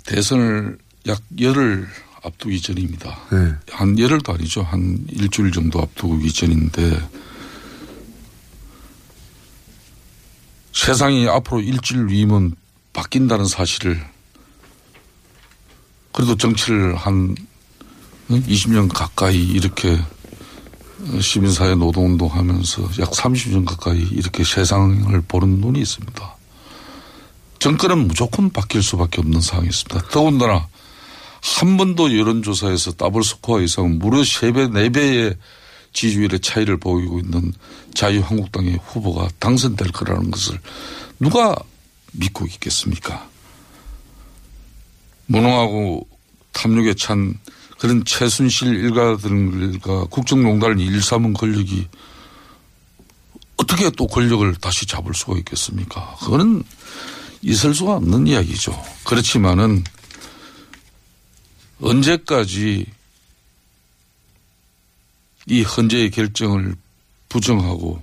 대선을 0.06 0.78
약 1.08 1.22
열흘 1.40 1.88
앞두기 2.26 2.62
전입니다. 2.62 3.18
네. 3.32 3.54
한 3.72 3.98
열흘도 3.98 4.34
아니죠. 4.34 4.64
한 4.64 4.98
일주일 5.14 5.54
정도 5.54 5.80
앞두기 5.80 6.34
전인데 6.34 7.00
세상이 10.76 11.28
앞으로 11.30 11.62
일주일 11.62 12.08
위면 12.10 12.54
바뀐다는 12.94 13.46
사실을 13.46 14.06
그래도 16.12 16.36
정치를 16.36 16.96
한 16.96 17.36
20년 18.30 18.94
가까이 18.94 19.42
이렇게 19.42 19.98
시민사회 21.20 21.76
노동운동 21.76 22.28
하면서 22.30 22.84
약 23.00 23.12
30년 23.12 23.66
가까이 23.66 24.00
이렇게 24.00 24.44
세상을 24.44 25.22
보는 25.28 25.62
눈이 25.62 25.80
있습니다. 25.80 26.36
정권은 27.60 28.08
무조건 28.08 28.50
바뀔 28.52 28.84
수밖에 28.84 29.22
없는 29.22 29.42
상황이 29.42 29.70
있습니다. 29.70 30.10
더군다나 30.10 30.68
한 31.42 31.78
번도 31.78 32.18
여론조사에서 32.18 32.94
더블 32.94 33.24
스코어 33.24 33.62
이상 33.62 33.98
무려 33.98 34.22
3배, 34.22 34.72
4배의 34.72 35.38
지지율의 35.96 36.42
차이를 36.42 36.78
보이고 36.78 37.20
있는 37.20 37.54
자유한국당의 37.96 38.80
후보가 38.86 39.30
당선될 39.40 39.92
거라는 39.92 40.30
것을 40.30 40.60
누가 41.20 41.56
믿고 42.12 42.46
있겠습니까? 42.46 43.28
무능하고 45.26 46.08
탐욕에 46.52 46.94
찬 46.94 47.34
그런 47.80 48.04
최순실 48.06 48.76
일가들과 48.76 50.06
국정농단을 50.06 50.80
일삼은 50.80 51.34
권력이 51.34 51.88
어떻게 53.58 53.90
또 53.92 54.06
권력을 54.06 54.54
다시 54.56 54.86
잡을 54.86 55.14
수가 55.14 55.38
있겠습니까? 55.40 56.16
그거는 56.20 56.64
있을 57.42 57.74
수가 57.74 57.96
없는 57.96 58.28
이야기죠. 58.28 58.80
그렇지만은 59.06 59.84
언제까지 61.80 62.86
이 65.48 65.62
헌재의 65.64 66.12
결정을 66.12 66.76
부정하고 67.30 68.02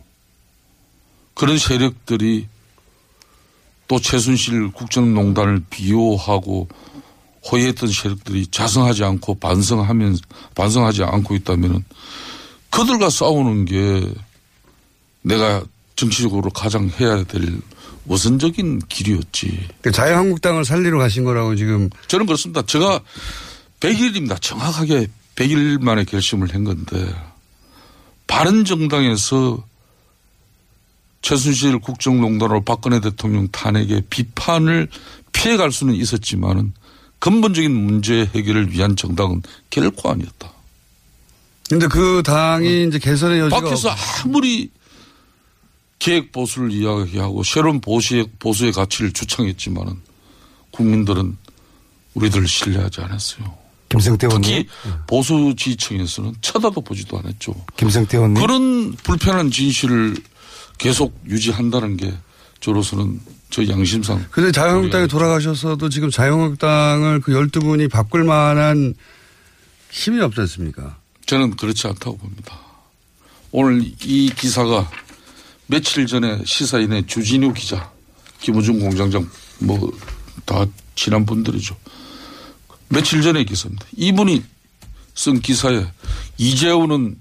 그런 1.34 1.58
세력들이 1.58 2.46
또 3.88 4.00
최순실 4.00 4.72
국정농단을 4.72 5.64
비호하고 5.70 6.68
호의했던 7.50 7.90
세력들이 7.90 8.46
자성하지 8.46 9.04
않고 9.04 9.34
반성하면 9.34 10.16
반성하지 10.54 11.02
않고 11.02 11.34
있다면은 11.34 11.84
그들과 12.70 13.10
싸우는 13.10 13.64
게 13.64 14.08
내가 15.22 15.62
정치적으로 15.96 16.50
가장 16.50 16.90
해야 16.98 17.22
될 17.24 17.60
우선적인 18.06 18.80
길이었지. 18.88 19.68
그 19.80 19.92
자유한국당을 19.92 20.64
살리러 20.64 20.98
가신 20.98 21.24
거라고 21.24 21.54
지금 21.54 21.90
저는 22.08 22.26
그렇습니다. 22.26 22.62
제가 22.62 23.00
100일입니다. 23.80 24.40
정확하게 24.40 25.08
100일 25.36 25.82
만에 25.82 26.04
결심을 26.04 26.52
한 26.54 26.64
건데 26.64 27.14
바른 28.32 28.64
정당에서 28.64 29.62
최순실 31.20 31.80
국정농단으로 31.80 32.64
박근혜 32.64 32.98
대통령 32.98 33.46
탄핵의 33.48 34.04
비판을 34.08 34.88
피해갈 35.32 35.70
수는 35.70 35.94
있었지만은 35.94 36.72
근본적인 37.18 37.70
문제 37.70 38.28
해결을 38.34 38.72
위한 38.72 38.96
정당은 38.96 39.42
결코 39.68 40.10
아니었다. 40.10 40.50
근데 41.68 41.86
그 41.88 42.22
당이 42.24 42.88
이제 42.88 42.98
개선의 42.98 43.38
여지가 43.40 43.60
밖에서 43.60 43.90
없- 43.90 43.98
아무리 44.24 44.70
계획 45.98 46.32
보수를 46.32 46.72
이야기하고 46.72 47.44
새로운 47.44 47.82
보수의, 47.82 48.28
보수의 48.38 48.72
가치를 48.72 49.12
주창했지만은 49.12 50.00
국민들은 50.70 51.36
우리들을 52.14 52.48
신뢰하지 52.48 53.02
않았어요. 53.02 53.61
김성태 53.92 54.26
의원님. 54.26 54.50
특히 54.50 54.68
보수 55.06 55.54
지지층에서는 55.56 56.34
쳐다도 56.40 56.80
보지도 56.80 57.18
않았죠. 57.18 57.54
김성태 57.76 58.16
의원님. 58.18 58.40
그런 58.42 58.92
불편한 58.96 59.50
진실을 59.50 60.16
계속 60.78 61.18
유지한다는 61.28 61.96
게 61.96 62.12
저로서는 62.60 63.20
저 63.50 63.66
양심상 63.68 64.24
근데 64.30 64.50
자유한국당에 64.50 65.06
돌아가셔서도 65.06 65.88
지금 65.90 66.10
자유한국당을 66.10 67.20
그 67.20 67.32
12분이 67.32 67.90
바꿀 67.90 68.24
만한 68.24 68.94
힘이 69.90 70.20
없지 70.22 70.40
않습니까? 70.40 70.96
저는 71.26 71.56
그렇지 71.56 71.86
않다고 71.86 72.16
봅니다. 72.16 72.58
오늘 73.50 73.82
이 74.04 74.30
기사가 74.34 74.90
며칠 75.66 76.06
전에 76.06 76.40
시사인의 76.44 77.06
주진우 77.06 77.52
기자, 77.52 77.90
김우중 78.40 78.80
공장장 78.80 79.28
뭐 79.58 79.90
다 80.44 80.64
친한 80.94 81.24
분들이죠. 81.24 81.76
며칠 82.92 83.22
전에 83.22 83.42
기사입니다. 83.44 83.86
이분이 83.96 84.42
쓴 85.14 85.40
기사에 85.40 85.86
이재호는 86.36 87.18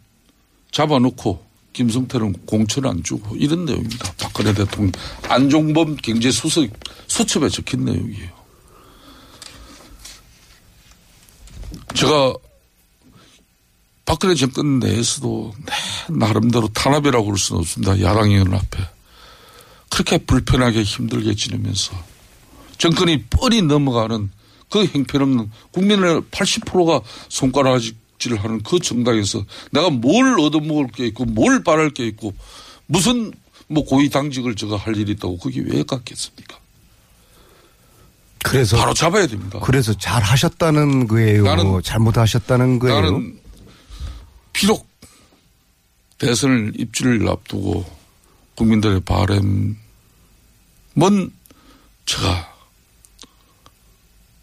잡아놓고 0.71 1.45
김성태는 1.71 2.33
공천 2.45 2.85
안 2.85 3.01
주고 3.03 3.37
이런 3.37 3.63
내용입니다. 3.63 4.13
박근혜 4.19 4.53
대통령 4.53 4.91
안종범 5.29 5.95
경제수석 5.95 6.69
수첩에 7.07 7.47
적힌 7.47 7.85
내용이에요. 7.85 8.29
제가 11.95 12.33
박근혜 14.03 14.35
정권 14.35 14.79
내에서도 14.79 15.53
네, 15.65 16.13
나름대로 16.13 16.67
탄압이라고 16.67 17.31
할 17.31 17.37
수는 17.37 17.61
없습니다. 17.61 18.01
야당 18.01 18.29
의원 18.29 18.53
앞에. 18.53 18.77
그렇게 19.89 20.17
불편하게 20.17 20.83
힘들게 20.83 21.33
지내면서 21.33 21.93
정권이 22.77 23.23
뻔히 23.29 23.61
넘어가는 23.61 24.31
그 24.71 24.85
형편없는 24.85 25.51
국민의 25.71 26.21
80%가 26.31 27.01
손가락질을 27.29 28.41
하는 28.43 28.63
그 28.63 28.79
정당에서 28.79 29.45
내가 29.71 29.89
뭘 29.91 30.39
얻어먹을 30.39 30.87
게 30.87 31.05
있고 31.07 31.25
뭘 31.25 31.61
바랄 31.63 31.89
게 31.91 32.07
있고 32.07 32.33
무슨 32.87 33.31
뭐 33.67 33.83
고위 33.85 34.09
당직을 34.09 34.55
제가 34.55 34.77
할 34.77 34.95
일이 34.97 35.11
있다고 35.11 35.37
거기 35.37 35.59
왜 35.61 35.83
갔겠습니까? 35.83 36.57
그래서 38.43 38.77
바로 38.77 38.93
잡아야 38.93 39.27
됩니다. 39.27 39.59
그래서 39.63 39.93
잘 39.93 40.23
하셨다는 40.23 41.07
거예요. 41.07 41.43
나는- 41.43 41.83
잘못하셨다는 41.83 42.79
거예요. 42.79 43.01
나는 43.01 43.39
비록 44.51 44.87
대선을 46.17 46.73
입지를 46.77 47.27
앞두고 47.29 47.85
국민들의 48.55 49.01
바램은 49.01 49.75
제가 52.05 52.50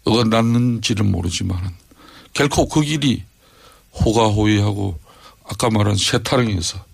어긋났는지는 0.05 1.11
모르지만 1.11 1.75
결코 2.33 2.67
그 2.67 2.81
길이 2.81 3.23
호가호위하고 3.93 4.99
아까 5.45 5.69
말한 5.69 5.95
세타령에서 5.95 6.85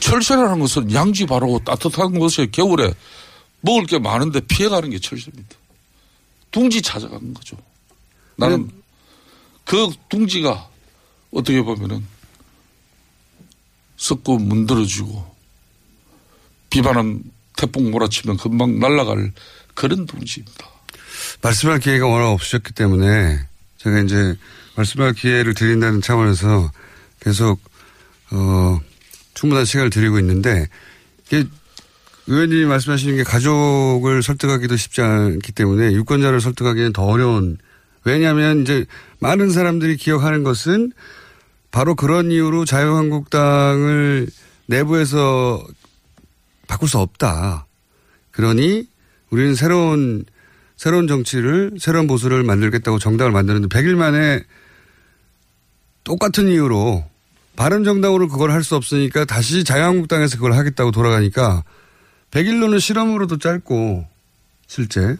철새라는 0.00 0.60
것은 0.60 0.92
양지 0.92 1.26
바르고 1.26 1.60
따뜻한 1.64 2.18
곳에 2.18 2.46
겨울에 2.46 2.92
먹을 3.60 3.84
게 3.86 3.98
많은데 3.98 4.40
피해가는 4.40 4.90
게 4.90 4.98
철새입니다. 4.98 5.56
둥지 6.50 6.80
찾아가는 6.80 7.34
거죠. 7.34 7.56
나는 8.36 8.70
그 9.64 9.90
둥지가 10.08 10.68
어떻게 11.32 11.60
보면은 11.60 12.06
썩고 13.96 14.38
문드러지고 14.38 15.36
비바람 16.70 17.22
태풍 17.56 17.90
몰아치면 17.90 18.36
금방 18.36 18.78
날아갈 18.78 19.32
그런 19.74 20.06
둥지입니다. 20.06 20.77
말씀할 21.42 21.78
기회가 21.78 22.06
워낙 22.06 22.30
없으셨기 22.30 22.72
때문에 22.74 23.40
제가 23.78 24.00
이제 24.00 24.36
말씀할 24.76 25.12
기회를 25.12 25.54
드린다는 25.54 26.00
차원에서 26.02 26.70
계속 27.20 27.60
어 28.30 28.80
충분한 29.34 29.64
시간을 29.64 29.90
드리고 29.90 30.18
있는데 30.18 30.68
이게 31.26 31.44
의원님이 32.26 32.66
말씀하시는 32.66 33.16
게 33.16 33.22
가족을 33.22 34.22
설득하기도 34.22 34.76
쉽지 34.76 35.00
않기 35.00 35.52
때문에 35.52 35.92
유권자를 35.92 36.40
설득하기는 36.40 36.92
더 36.92 37.04
어려운 37.04 37.58
왜냐하면 38.04 38.62
이제 38.62 38.84
많은 39.18 39.50
사람들이 39.50 39.96
기억하는 39.96 40.42
것은 40.42 40.92
바로 41.70 41.94
그런 41.94 42.30
이유로 42.30 42.64
자유한국당을 42.64 44.28
내부에서 44.66 45.64
바꿀 46.66 46.88
수 46.88 46.98
없다. 46.98 47.66
그러니 48.30 48.86
우리는 49.30 49.54
새로운 49.54 50.24
새로운 50.78 51.06
정치를 51.08 51.72
새로운 51.78 52.06
보수를 52.06 52.44
만들겠다고 52.44 52.98
정당을 52.98 53.32
만드는데 53.32 53.68
100일 53.68 53.96
만에 53.96 54.42
똑같은 56.04 56.48
이유로 56.48 57.04
바른 57.56 57.82
정당으로 57.84 58.28
그걸 58.28 58.52
할 58.52 58.62
수 58.62 58.76
없으니까 58.76 59.24
다시 59.24 59.64
자유한국당에서 59.64 60.36
그걸 60.36 60.52
하겠다고 60.52 60.92
돌아가니까 60.92 61.64
100일로는 62.30 62.78
실험으로도 62.80 63.38
짧고 63.38 64.06
실제 64.68 65.16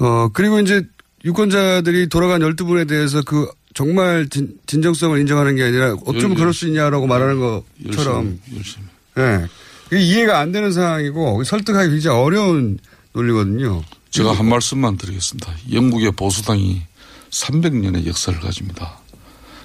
어 0.00 0.28
그리고 0.32 0.58
이제 0.58 0.82
유권자들이 1.24 2.08
돌아간 2.08 2.40
12분에 2.40 2.88
대해서 2.88 3.22
그 3.22 3.48
정말 3.74 4.28
진, 4.28 4.58
진정성을 4.66 5.18
인정하는 5.20 5.54
게 5.54 5.62
아니라 5.62 5.92
어쩜 5.92 6.14
열심히. 6.14 6.36
그럴 6.36 6.52
수 6.52 6.66
있냐라고 6.66 7.06
말하는 7.06 7.38
것처럼 7.38 8.40
열심히, 8.50 8.56
열심히. 8.56 8.86
예. 9.18 9.46
그게 9.88 10.02
이해가 10.02 10.40
안 10.40 10.50
되는 10.50 10.72
상황이고 10.72 11.44
설득하기 11.44 11.90
굉장히 11.90 12.18
어려운 12.18 12.78
논리거든요. 13.12 13.82
제가 14.10 14.32
한 14.32 14.48
말씀만 14.48 14.96
드리겠습니다. 14.96 15.52
영국의 15.72 16.12
보수당이 16.12 16.82
300년의 17.30 18.06
역사를 18.06 18.38
가집니다. 18.38 18.98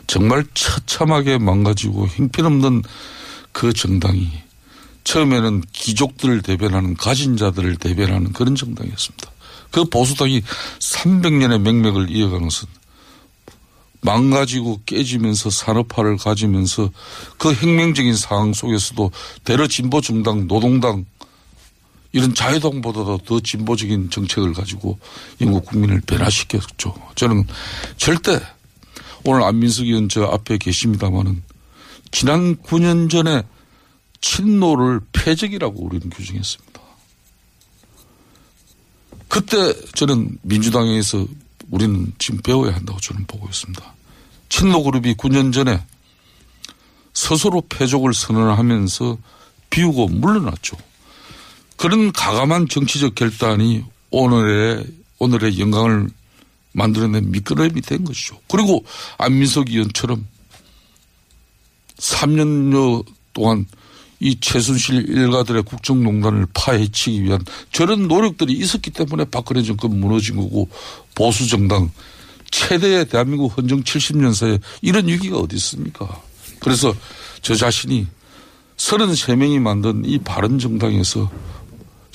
정말 0.06 0.46
처참하게 0.54 1.38
망가지고 1.38 2.08
형편없는 2.08 2.84
그 3.52 3.74
정당이 3.74 4.30
처음에는 5.04 5.64
귀족들을 5.74 6.42
대변하는 6.42 6.96
가진 6.96 7.38
자들을 7.38 7.78
대변하는 7.78 8.34
그런 8.34 8.56
정당이었습니다. 8.56 9.32
그 9.72 9.86
보수당이 9.86 10.42
300년의 10.80 11.60
맹맥을 11.60 12.10
이어가는 12.10 12.44
것은 12.44 12.68
망가지고 14.02 14.82
깨지면서 14.86 15.50
산업화를 15.50 16.18
가지면서 16.18 16.90
그 17.38 17.54
혁명적인 17.54 18.16
상황 18.16 18.54
속에서도 18.54 19.12
대러 19.44 19.68
진보 19.68 20.02
정당 20.02 20.48
노동당 20.48 21.06
이런 22.18 22.34
자유당보다도 22.34 23.20
더 23.20 23.40
진보적인 23.40 24.10
정책을 24.10 24.54
가지고 24.54 24.98
영국 25.40 25.66
국민을 25.66 26.02
변화시켰죠. 26.02 26.96
저는 27.14 27.46
절대 27.98 28.42
오늘 29.24 29.44
안민석 29.44 29.86
의원 29.86 30.10
저 30.10 30.24
앞에 30.24 30.58
계십니다마는 30.58 31.44
지난 32.12 32.56
9년 32.56 33.12
전에 33.12 33.44
친노를 34.20 35.02
패적이라고 35.14 35.86
우리는 35.86 36.10
규정했습니다. 36.10 36.82
그때 39.28 39.74
저는 39.94 40.40
민주당에서 40.42 41.28
우리는 41.70 42.12
지금 42.18 42.42
배워야 42.42 42.74
한다고 42.74 43.00
저는 43.00 43.28
보고 43.28 43.48
있습니다. 43.48 43.94
친노 44.50 44.82
그룹이 44.82 45.14
9년 45.14 45.54
전에 45.54 45.84
스스로 47.14 47.62
패족을 47.70 48.16
선언하면서 48.16 49.20
비우고 49.70 50.08
물러났죠. 50.08 50.78
그런 51.78 52.12
가감한 52.12 52.68
정치적 52.68 53.16
결단이 53.16 53.84
오늘의 54.10 54.86
오늘의 55.20 55.60
영광을 55.60 56.10
만들어낸 56.74 57.32
미끄럼이 57.32 57.82
된 57.82 58.04
것이죠. 58.04 58.40
그리고 58.48 58.84
안민석 59.18 59.70
의원처럼 59.70 60.28
3년여 61.98 63.06
동안 63.34 63.66
이 64.20 64.40
최순실 64.40 65.10
일가들의 65.10 65.64
국정농단을 65.64 66.48
파헤치기 66.54 67.24
위한 67.24 67.44
저런 67.72 68.08
노력들이 68.08 68.54
있었기 68.54 68.92
때문에 68.92 69.26
박근혜 69.26 69.62
정권 69.62 70.00
무너진 70.00 70.38
거고 70.38 70.70
보수 71.14 71.48
정당 71.48 71.92
최대의 72.50 73.10
대한민국 73.10 73.56
헌정 73.58 73.84
70년사에 73.84 74.60
이런 74.82 75.08
위기가 75.08 75.38
어디 75.38 75.56
있습니까? 75.58 76.22
그래서 76.60 76.96
저 77.42 77.54
자신이 77.54 78.08
33명이 78.78 79.60
만든 79.60 80.04
이 80.06 80.18
바른 80.20 80.58
정당에서 80.58 81.30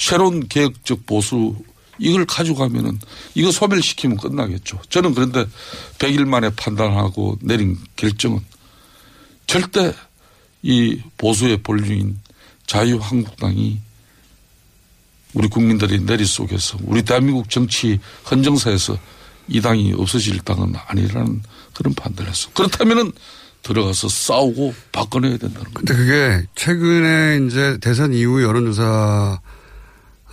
새로운 0.02 0.48
개혁적 0.48 1.06
보수 1.06 1.54
이걸 1.96 2.26
가져가면은 2.26 2.98
이거 3.34 3.52
소멸시키면 3.52 4.16
끝나겠죠. 4.16 4.80
저는 4.88 5.14
그런데 5.14 5.46
100일 5.98 6.26
만에 6.26 6.50
판단하고 6.50 7.38
내린 7.40 7.78
결정은 7.94 8.40
절대 9.46 9.94
이 10.62 11.00
보수의 11.18 11.58
본류인 11.62 12.18
자유한국당이 12.66 13.80
우리 15.34 15.48
국민들의 15.48 16.00
내리 16.00 16.24
속에서 16.24 16.78
우리 16.82 17.02
대한민국 17.02 17.48
정치 17.48 18.00
헌정사에서 18.28 18.98
이 19.46 19.60
당이 19.60 19.92
없어질 19.96 20.40
당은 20.40 20.74
아니라는 20.88 21.42
그런 21.74 21.94
판단을 21.94 22.28
했어. 22.30 22.50
그렇다면은 22.54 23.12
들어가서 23.62 24.08
싸우고 24.08 24.74
바꿔내야 24.90 25.36
된다는 25.36 25.72
거예요. 25.72 25.74
근데 25.74 25.94
그게 25.94 26.46
최근에 26.56 27.46
이제 27.46 27.78
대선 27.80 28.12
이후 28.12 28.42
여론조사, 28.42 29.40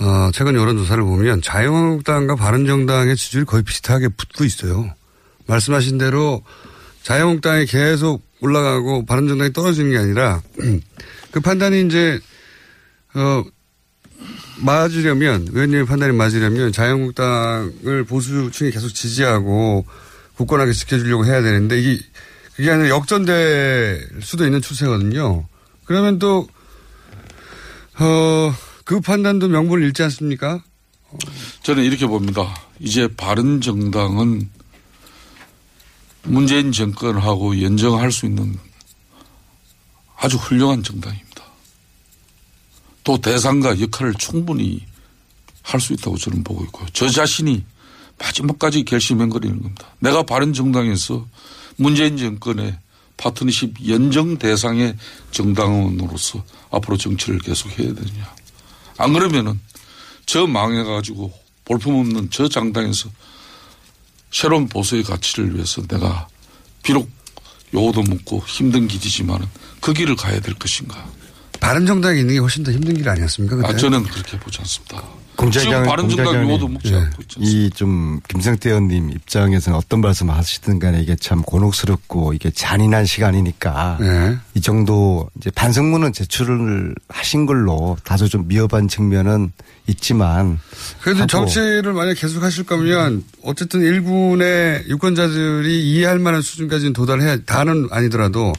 어, 0.01 0.31
최근 0.33 0.55
여론조사를 0.55 1.03
보면 1.03 1.41
자유한국당과 1.41 2.35
바른정당의 2.35 3.17
지지율이 3.17 3.45
거의 3.45 3.63
비슷하게 3.63 4.07
붙고 4.09 4.45
있어요. 4.45 4.89
말씀하신 5.47 5.97
대로 5.97 6.41
자유한국당이 7.03 7.65
계속 7.65 8.23
올라가고 8.39 9.05
바른정당이 9.05 9.51
떨어지는 9.51 9.91
게 9.91 9.97
아니라 9.97 10.41
그 11.31 11.41
판단이 11.41 11.85
이제, 11.85 12.19
어, 13.13 13.43
맞으려면, 14.61 15.47
의원님의 15.51 15.85
판단이 15.85 16.13
맞으려면 16.13 16.71
자유한국당을 16.71 18.05
보수층이 18.07 18.71
계속 18.71 18.89
지지하고 18.89 19.85
굳건하게 20.35 20.71
지켜주려고 20.71 21.25
해야 21.25 21.41
되는데 21.41 21.77
이게 21.79 22.01
그게 22.55 22.71
아니라 22.71 22.89
역전될 22.89 24.21
수도 24.21 24.45
있는 24.45 24.61
추세거든요. 24.61 25.45
그러면 25.85 26.19
또, 26.19 26.47
어, 27.99 28.53
그 28.89 28.99
판단도 28.99 29.49
명분을 29.49 29.85
잃지 29.85 30.01
않습니까? 30.01 30.63
저는 31.61 31.83
이렇게 31.83 32.07
봅니다. 32.07 32.59
이제 32.79 33.07
바른 33.07 33.61
정당은 33.61 34.49
문재인 36.23 36.71
정권하고 36.71 37.61
연정할 37.61 38.11
수 38.11 38.25
있는 38.25 38.57
아주 40.17 40.37
훌륭한 40.37 40.81
정당입니다. 40.81 41.43
또 43.03 43.21
대상과 43.21 43.79
역할을 43.79 44.15
충분히 44.15 44.83
할 45.61 45.79
수 45.79 45.93
있다고 45.93 46.17
저는 46.17 46.43
보고 46.43 46.63
있고요. 46.63 46.87
저 46.91 47.07
자신이 47.07 47.63
마지막까지 48.17 48.85
결심행거리는 48.85 49.61
겁니다. 49.61 49.87
내가 49.99 50.23
바른 50.23 50.51
정당에서 50.51 51.27
문재인 51.75 52.17
정권의 52.17 52.75
파트너십 53.17 53.87
연정 53.87 54.39
대상의 54.39 54.97
정당원으로서 55.29 56.43
앞으로 56.71 56.97
정치를 56.97 57.37
계속해야 57.37 57.93
되느냐. 57.93 58.38
안 58.99 59.13
그러면은 59.13 59.59
저 60.25 60.45
망해가지고 60.45 61.33
볼품없는 61.65 62.29
저 62.31 62.47
장당에서 62.49 63.09
새로운 64.31 64.67
보수의 64.67 65.03
가치를 65.03 65.55
위해서 65.55 65.81
내가 65.87 66.27
비록 66.83 67.09
요거도 67.73 68.01
묻고 68.03 68.43
힘든 68.45 68.87
길이지만은 68.87 69.47
그 69.79 69.93
길을 69.93 70.15
가야 70.15 70.41
될 70.41 70.53
것인가. 70.55 71.09
바른 71.59 71.85
정당에 71.85 72.19
있는 72.19 72.33
게 72.35 72.39
훨씬 72.39 72.63
더 72.63 72.71
힘든 72.71 72.93
길 72.95 73.07
아니었습니까? 73.09 73.55
아, 73.57 73.67
그때? 73.67 73.77
저는 73.77 74.03
그렇게 74.03 74.37
보지 74.39 74.59
않습니다. 74.59 75.01
공자장, 75.35 75.71
지금 75.71 75.83
바른 75.85 76.09
정당 76.09 76.43
요거도 76.43 76.67
묻지 76.67 76.93
않고 76.93 77.21
있죠. 77.21 77.39
이좀 77.39 78.19
김성태 78.27 78.71
의원님 78.71 79.09
입장에서는 79.11 79.77
어떤 79.77 80.01
말씀 80.01 80.29
하시든 80.29 80.79
간에 80.79 81.01
이게 81.01 81.15
참 81.15 81.41
곤혹스럽고 81.43 82.33
이게 82.33 82.51
잔인한 82.51 83.05
시간이니까 83.05 83.97
네. 84.01 84.37
이 84.55 84.59
정도 84.59 85.29
이제 85.37 85.49
반성문은 85.51 86.11
제출을 86.11 86.93
하신 87.07 87.45
걸로 87.45 87.95
다소 88.03 88.27
좀 88.27 88.49
미흡한 88.49 88.89
측면은 88.89 89.53
있지만 89.87 90.59
그래도 91.01 91.25
정치를 91.25 91.93
만약 91.93 92.15
계속 92.15 92.43
하실 92.43 92.65
거면 92.65 93.23
어쨌든 93.41 93.79
일군의 93.81 94.83
유권자들이 94.89 95.89
이해할 95.89 96.19
만한 96.19 96.41
수준까지는 96.41 96.91
도달해야 96.91 97.37
다는 97.45 97.87
아니더라도 97.91 98.51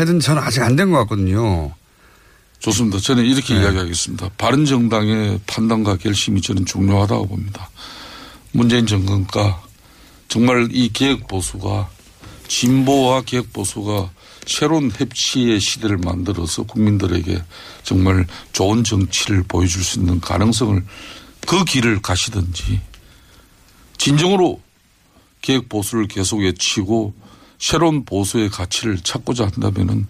해든 0.00 0.18
저는 0.18 0.42
아직 0.42 0.60
안 0.62 0.74
된 0.74 0.90
것 0.90 0.98
같거든요. 1.00 1.70
좋습니다. 2.66 2.98
저는 2.98 3.24
이렇게 3.24 3.54
네. 3.54 3.62
이야기하겠습니다. 3.62 4.30
바른 4.36 4.64
정당의 4.64 5.38
판단과 5.46 5.96
결심이 5.98 6.40
저는 6.40 6.66
중요하다고 6.66 7.28
봅니다. 7.28 7.70
문재인 8.50 8.86
정권과 8.86 9.62
정말 10.26 10.68
이 10.72 10.88
개혁 10.92 11.28
보수가 11.28 11.88
진보와 12.48 13.22
개혁 13.22 13.52
보수가 13.52 14.10
새로운 14.46 14.90
협치의 14.90 15.60
시대를 15.60 15.98
만들어서 15.98 16.64
국민들에게 16.64 17.40
정말 17.84 18.26
좋은 18.52 18.82
정치를 18.82 19.44
보여줄 19.44 19.84
수 19.84 20.00
있는 20.00 20.20
가능성을 20.20 20.84
그 21.46 21.64
길을 21.64 22.02
가시든지 22.02 22.80
진정으로 23.96 24.60
개혁 25.40 25.68
보수를 25.68 26.08
계속 26.08 26.40
외치고 26.40 27.14
새로운 27.60 28.04
보수의 28.04 28.50
가치를 28.50 28.98
찾고자 28.98 29.44
한다면은 29.44 30.08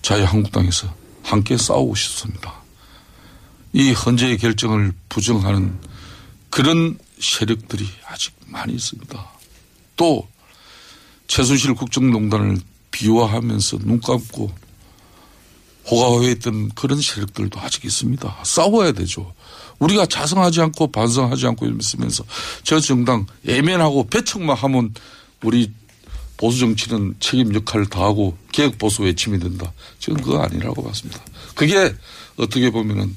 자유한국당에서 0.00 1.07
함께 1.28 1.56
싸우고 1.56 1.94
싶습니다. 1.94 2.54
이 3.72 3.92
헌재의 3.92 4.38
결정을 4.38 4.92
부정하는 5.08 5.78
그런 6.50 6.98
세력들이 7.20 7.86
아직 8.06 8.34
많이 8.46 8.72
있습니다. 8.74 9.30
또 9.96 10.26
최순실 11.26 11.74
국정농단을 11.74 12.58
비화하면서 12.90 13.78
눈 13.78 14.00
감고 14.00 14.50
호가호했던 15.90 16.70
그런 16.70 17.00
세력들도 17.00 17.60
아직 17.60 17.84
있습니다. 17.84 18.38
싸워야 18.44 18.92
되죠. 18.92 19.32
우리가 19.78 20.06
자성하지 20.06 20.60
않고 20.62 20.90
반성하지 20.90 21.46
않고 21.46 21.66
있으면서 21.66 22.24
저 22.62 22.80
정당 22.80 23.26
애면하고 23.46 24.06
배척만 24.08 24.56
하면 24.56 24.94
우리 25.42 25.72
보수 26.38 26.60
정치는 26.60 27.16
책임 27.20 27.54
역할을 27.54 27.86
다하고 27.86 28.38
개혁 28.52 28.78
보수 28.78 29.02
외침이 29.02 29.38
된다. 29.38 29.70
저는 29.98 30.22
그거 30.22 30.40
아니라고 30.40 30.82
봤습니다. 30.82 31.20
그게 31.54 31.94
어떻게 32.36 32.70
보면은 32.70 33.14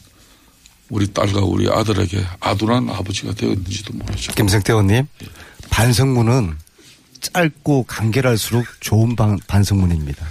우리 0.90 1.08
딸과 1.08 1.40
우리 1.42 1.70
아들에게 1.70 2.22
아둔한 2.42 2.90
아버지가 2.90 3.34
되었는지도 3.34 3.94
모르죠. 3.94 4.34
김성태 4.34 4.74
의원님 4.74 5.08
반성문은 5.70 6.58
짧고 7.22 7.84
간결할수록 7.84 8.66
좋은 8.82 9.16
반, 9.16 9.40
반성문입니다. 9.48 10.28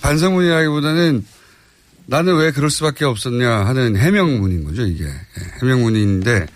반성문이라기보다는 0.00 1.26
나는 2.06 2.36
왜 2.36 2.50
그럴 2.50 2.70
수밖에 2.70 3.04
없었냐 3.04 3.50
하는 3.50 3.96
해명문인 3.96 4.64
거죠, 4.64 4.82
이게. 4.82 5.04
예, 5.04 5.10
해명문인데, 5.62 6.46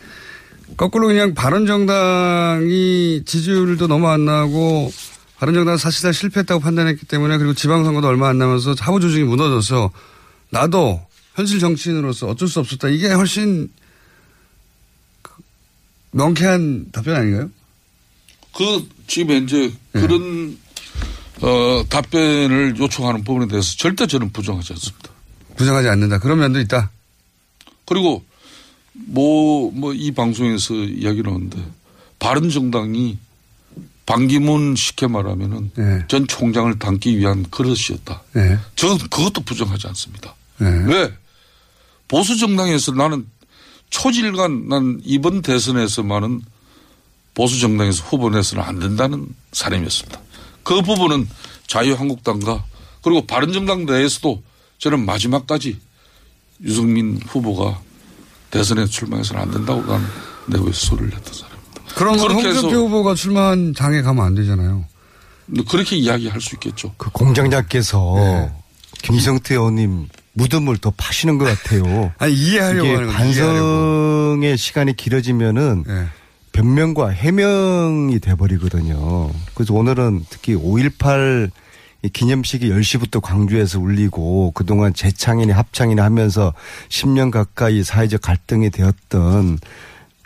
거꾸로 0.76 1.06
그냥 1.06 1.34
바른정당이 1.34 3.22
지지율도 3.24 3.86
너무 3.86 4.08
안 4.08 4.24
나고, 4.24 4.92
바른정당은 5.38 5.78
사실상 5.78 6.12
실패했다고 6.12 6.60
판단했기 6.60 7.06
때문에, 7.06 7.38
그리고 7.38 7.54
지방선거도 7.54 8.06
얼마 8.06 8.28
안 8.28 8.38
남아서 8.38 8.74
사후 8.74 9.00
조직이 9.00 9.24
무너져서, 9.24 9.90
나도 10.50 11.06
현실 11.34 11.60
정치인으로서 11.60 12.28
어쩔 12.28 12.48
수 12.48 12.60
없었다. 12.60 12.88
이게 12.88 13.12
훨씬 13.12 13.70
그 15.22 15.32
명쾌한 16.12 16.86
답변 16.92 17.16
아닌가요? 17.16 17.50
그 18.54 18.88
지금 19.06 19.34
현재 19.34 19.70
네. 19.92 20.00
그런 20.00 20.58
어, 21.42 21.84
답변을 21.90 22.76
요청하는 22.78 23.22
부분에 23.22 23.48
대해서 23.48 23.76
절대 23.76 24.06
저는 24.06 24.32
부정하지 24.32 24.72
않습니다. 24.72 25.10
부정하지 25.56 25.88
않는다. 25.88 26.18
그런 26.18 26.38
면도 26.38 26.58
있다. 26.60 26.90
그리고 27.84 28.24
뭐, 29.06 29.70
뭐 29.72 29.94
이 29.94 30.10
방송에서 30.12 30.74
이야기를 30.74 31.32
하는데 31.32 31.58
바른 32.18 32.50
정당이 32.50 33.18
반기문 34.06 34.76
쉽게 34.76 35.06
말하면은 35.08 35.70
네. 35.74 36.04
전 36.08 36.26
총장을 36.28 36.78
담기 36.78 37.18
위한 37.18 37.44
그릇이었다. 37.50 38.22
네. 38.34 38.58
저는 38.76 38.98
그것도 38.98 39.40
부정하지 39.42 39.88
않습니다. 39.88 40.34
네. 40.58 40.68
왜? 40.86 41.12
보수 42.08 42.36
정당에서 42.38 42.92
나는 42.92 43.26
초질간 43.90 44.68
난 44.68 45.00
이번 45.04 45.42
대선에서만은 45.42 46.42
보수 47.34 47.58
정당에서 47.58 48.04
후보 48.04 48.30
내서는 48.30 48.62
안 48.62 48.78
된다는 48.78 49.26
사람이었습니다. 49.52 50.20
그 50.62 50.82
부분은 50.82 51.28
자유한국당과 51.66 52.64
그리고 53.02 53.26
바른정당 53.26 53.86
내에서도 53.86 54.42
저는 54.78 55.04
마지막까지 55.04 55.78
유승민 56.62 57.20
후보가 57.26 57.80
대선에 58.50 58.86
출마해서는 58.86 59.42
안 59.42 59.50
된다고 59.50 59.80
나는 59.82 60.06
내부에서 60.46 60.86
소리를 60.86 61.10
냈던 61.10 61.34
사람입니다. 61.34 61.94
그런 61.94 62.16
건 62.16 62.30
홍준표 62.32 62.76
후보가 62.86 63.14
출마한 63.14 63.72
당에 63.72 64.02
가면 64.02 64.24
안 64.24 64.34
되잖아요. 64.34 64.84
그렇게 65.68 65.96
이야기할 65.96 66.40
수 66.40 66.54
있겠죠. 66.56 66.94
그 66.96 67.10
공장장께서 67.10 68.14
네. 68.16 68.52
김성태 69.02 69.54
의원님 69.54 70.08
무덤을 70.32 70.78
더 70.78 70.92
파시는 70.96 71.38
것 71.38 71.44
같아요. 71.44 72.12
아니, 72.18 72.34
이해하려고 72.34 72.86
이게 72.86 72.94
하는 72.94 73.08
이해하려고. 73.08 73.12
반성의 73.12 74.58
시간이 74.58 74.96
길어지면은 74.96 75.84
네. 75.86 76.06
변명과 76.52 77.08
해명이 77.10 78.18
돼버리거든요. 78.20 79.30
그래서 79.54 79.74
오늘은 79.74 80.24
특히 80.30 80.54
5.18이 80.54 81.50
기념식이 82.12 82.70
10시부터 82.70 83.20
광주에서 83.20 83.80
울리고 83.80 84.52
그동안 84.54 84.94
재창이나 84.94 85.56
합창이나 85.56 86.04
하면서 86.04 86.52
10년 86.88 87.30
가까이 87.30 87.82
사회적 87.82 88.20
갈등이 88.20 88.70
되었던 88.70 89.58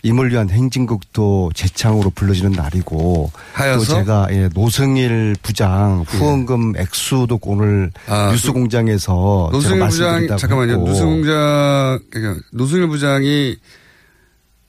임을 0.03 0.31
위한 0.31 0.49
행진곡도 0.49 1.51
재창으로 1.53 2.09
불러지는 2.11 2.53
날이고 2.53 3.31
하여서? 3.53 3.85
또 3.85 3.99
제가 3.99 4.27
예, 4.31 4.49
노승일 4.53 5.35
부장 5.43 6.03
후원금 6.07 6.73
액수도 6.77 7.39
오늘 7.43 7.91
아, 8.07 8.31
뉴스공장에서 8.31 9.49
노승일 9.51 9.87
부장 9.87 10.37
잠깐만요. 10.37 10.77
노승공장 10.77 11.99
그러니까 12.09 12.43
노승일 12.51 12.87
부장이 12.87 13.57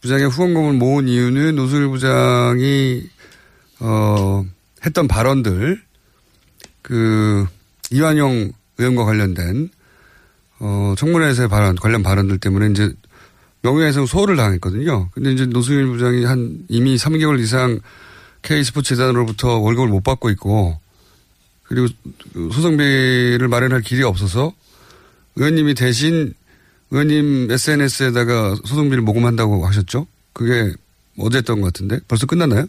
부장의 0.03 0.29
후원금을 0.29 0.75
모은 0.75 1.09
이유는 1.09 1.57
노승일 1.57 1.89
부장이 1.89 3.03
어 3.81 4.45
했던 4.85 5.09
발언들 5.09 5.81
그 6.93 7.47
이완용 7.91 8.53
의원과 8.77 9.07
관련된 9.07 9.71
어 10.59 10.95
청문회에서의 10.99 11.49
발언 11.49 11.75
관련 11.75 12.03
발언들 12.03 12.37
때문에 12.37 12.67
이제 12.67 12.93
명예훼손 13.63 14.05
소홀을 14.05 14.37
당했거든요. 14.37 15.09
근데 15.13 15.33
이제 15.33 15.47
노승일 15.47 15.87
부장이 15.87 16.27
한 16.27 16.59
이미 16.69 16.97
3개월 16.97 17.41
이상 17.41 17.81
K스포츠 18.43 18.95
재단으로부터 18.95 19.57
월급을 19.57 19.89
못 19.89 20.05
받고 20.05 20.29
있고 20.33 20.79
그리고 21.63 21.89
소송비를 22.35 23.49
마련할 23.49 23.81
길이 23.81 24.03
없어서 24.03 24.53
의원님이 25.37 25.73
대신 25.73 26.35
의원님 26.91 27.51
SNS에다가 27.51 28.57
소송비를 28.67 29.03
모금한다고 29.03 29.67
하셨죠? 29.67 30.07
그게 30.35 30.75
어제 31.19 31.39
했던 31.39 31.63
것 31.63 31.73
같은데 31.73 32.01
벌써 32.07 32.27
끝났나요? 32.27 32.67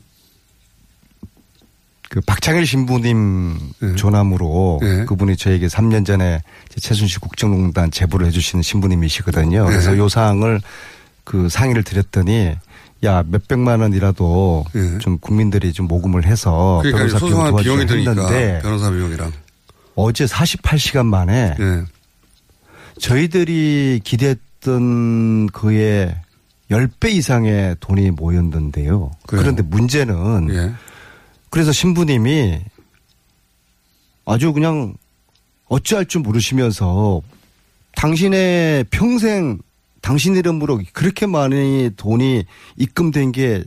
그 2.13 2.21
박창일 2.21 2.67
신부님 2.67 3.57
네. 3.79 3.95
조남으로 3.95 4.79
그분이 5.07 5.35
저에게 5.35 5.65
3년 5.65 6.05
전에 6.05 6.43
최순실 6.69 7.19
국정농단 7.19 7.89
제보를 7.89 8.27
해주시는 8.27 8.61
신부님이시거든요. 8.61 9.63
네. 9.63 9.67
그래서 9.67 9.97
요 9.97 10.07
사항을 10.07 10.61
그 11.23 11.49
상의를 11.49 11.81
드렸더니 11.81 12.55
야 13.03 13.23
몇백만 13.27 13.81
원이라도 13.81 14.63
좀 14.99 15.17
국민들이 15.17 15.73
좀 15.73 15.87
모금을 15.87 16.27
해서 16.27 16.81
네. 16.83 16.91
그러니까 16.91 17.17
변호사 17.17 17.25
비용 17.25 17.49
도와주셨는데 17.49 17.93
드니까 18.13 18.61
변호사 18.61 18.91
비용이랑 18.91 19.31
어제 19.95 20.25
48시간 20.25 21.07
만에 21.07 21.55
네. 21.57 21.81
저희들이 22.99 24.01
기대했던 24.03 25.47
그의 25.47 26.15
10배 26.69 27.09
이상의 27.09 27.77
돈이 27.79 28.11
모였는데요. 28.11 29.09
그래요? 29.25 29.41
그런데 29.41 29.63
문제는 29.63 30.49
예. 30.53 30.73
그래서 31.53 31.71
신부님이 31.71 32.61
아주 34.25 34.53
그냥 34.53 34.95
어찌할 35.67 36.07
줄 36.07 36.21
모르시면서 36.21 37.21
당신의 37.95 38.85
평생 38.89 39.59
당신 40.01 40.35
이름으로 40.35 40.81
그렇게 40.93 41.27
많이 41.27 41.91
돈이 41.95 42.45
입금된 42.77 43.33
게 43.33 43.63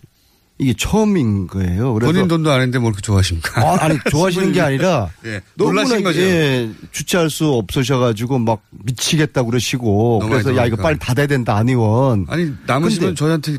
이게 0.58 0.74
처음인 0.76 1.46
거예요. 1.46 1.94
그래서 1.94 2.12
본인 2.12 2.26
돈도 2.26 2.50
아닌데 2.50 2.80
뭘 2.80 2.90
그렇게 2.90 3.06
좋아하십니까? 3.06 3.60
아, 3.60 3.76
아니 3.84 3.96
좋아하시는 4.10 4.50
게 4.50 4.60
아니라 4.60 5.08
예, 5.24 5.40
놀라신 5.54 6.02
거죠. 6.02 6.20
예, 6.20 6.68
주체할 6.90 7.30
수 7.30 7.52
없으셔가지고 7.52 8.40
막 8.40 8.62
미치겠다 8.70 9.44
그러시고 9.44 10.18
그래서 10.28 10.56
야 10.56 10.66
이거. 10.66 10.74
빨리 10.74 10.98
닫아야 10.98 11.28
된다 11.28 11.54
안 11.54 11.68
의원. 11.68 12.26
아니 12.28 12.50
남으시면 12.66 13.14
저희한테 13.14 13.58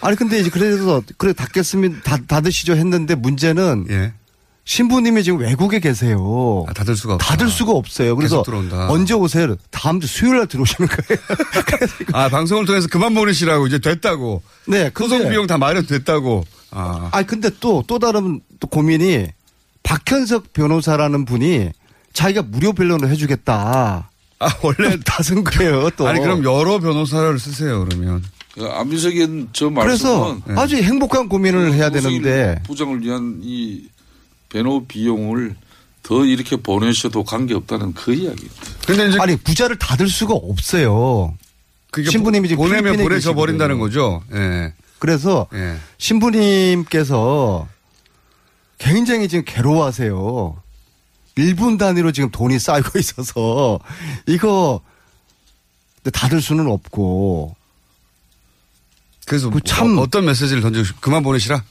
아니 0.00 0.16
근데 0.16 0.38
이제 0.38 0.50
그래서 0.50 1.02
그래 1.16 1.32
닫겠으면 1.32 2.02
닫, 2.04 2.26
닫으시죠 2.26 2.74
했는데 2.74 3.14
문제는 3.14 3.86
예. 3.90 4.12
신부님이 4.68 5.22
지금 5.24 5.38
외국에 5.38 5.80
계세요. 5.80 6.66
닫을 6.74 6.94
수가 6.94 7.14
없다. 7.14 7.26
닫을 7.26 7.48
수가 7.48 7.72
없어요. 7.72 8.14
그래서. 8.16 8.44
언제 8.90 9.14
오세요? 9.14 9.56
다음 9.70 9.98
주 9.98 10.06
수요일 10.06 10.36
날 10.36 10.46
들어오시는 10.46 10.88
거예요. 10.88 11.20
아 12.12 12.28
방송을 12.28 12.66
통해서 12.66 12.86
그만 12.90 13.14
보내시라고 13.14 13.66
이제 13.66 13.78
됐다고. 13.78 14.42
네, 14.66 14.90
소송 14.94 15.30
비용 15.30 15.46
다 15.46 15.56
마련됐다고. 15.56 16.44
아. 16.72 17.08
아니 17.12 17.26
근데 17.26 17.48
또또 17.60 17.98
다른 17.98 18.42
또 18.60 18.68
고민이 18.68 19.28
박현석 19.84 20.52
변호사라는 20.52 21.24
분이 21.24 21.70
자기가 22.12 22.42
무료 22.42 22.74
변론을 22.74 23.08
해주겠다. 23.08 24.10
아 24.38 24.54
원래 24.62 24.98
다쓴 25.06 25.44
거예요. 25.44 25.88
또 25.96 26.06
아니 26.06 26.20
그럼 26.20 26.44
여러 26.44 26.78
변호사를 26.78 27.38
쓰세요 27.38 27.86
그러면. 27.86 28.22
그 28.58 28.66
안민석의 28.66 29.46
저 29.52 29.70
그래서 29.70 30.34
말씀은 30.34 30.58
아주 30.58 30.76
행복한 30.76 31.28
고민을 31.28 31.74
해야 31.74 31.90
되는데 31.90 32.60
부장을 32.64 33.00
위한 33.02 33.40
이 33.42 33.88
변호 34.48 34.84
비용을 34.84 35.54
더 36.02 36.24
이렇게 36.24 36.56
보내셔도 36.56 37.22
관계없다는 37.22 37.94
그 37.94 38.12
이야기입니다. 38.12 38.54
근데 38.86 39.08
이제 39.08 39.18
아니 39.20 39.36
부자를 39.36 39.78
닫을 39.78 40.08
수가 40.08 40.34
없어요. 40.34 41.36
신부님이 41.94 42.48
지금 42.48 42.64
보내면 42.64 42.96
보내져 42.96 43.34
버린다는. 43.34 43.78
거죠. 43.78 44.22
예. 44.32 44.72
그래서 44.98 45.46
예. 45.54 45.76
신부님께서 45.98 47.68
굉장히 48.78 49.28
지금 49.28 49.44
괴로워하세요. 49.46 50.62
1분 51.36 51.78
단위로 51.78 52.10
지금 52.12 52.30
돈이 52.30 52.58
쌓이고 52.58 52.98
있어서 52.98 53.78
이거 54.26 54.80
닫을 56.12 56.40
수는 56.42 56.66
없고 56.66 57.54
그래서 59.28 59.50
그 59.50 59.60
참- 59.64 59.98
어, 59.98 60.02
어떤 60.02 60.24
메시지를 60.24 60.62
던지고 60.62 60.84
싶- 60.84 61.00
그만 61.00 61.22
보내시라. 61.22 61.62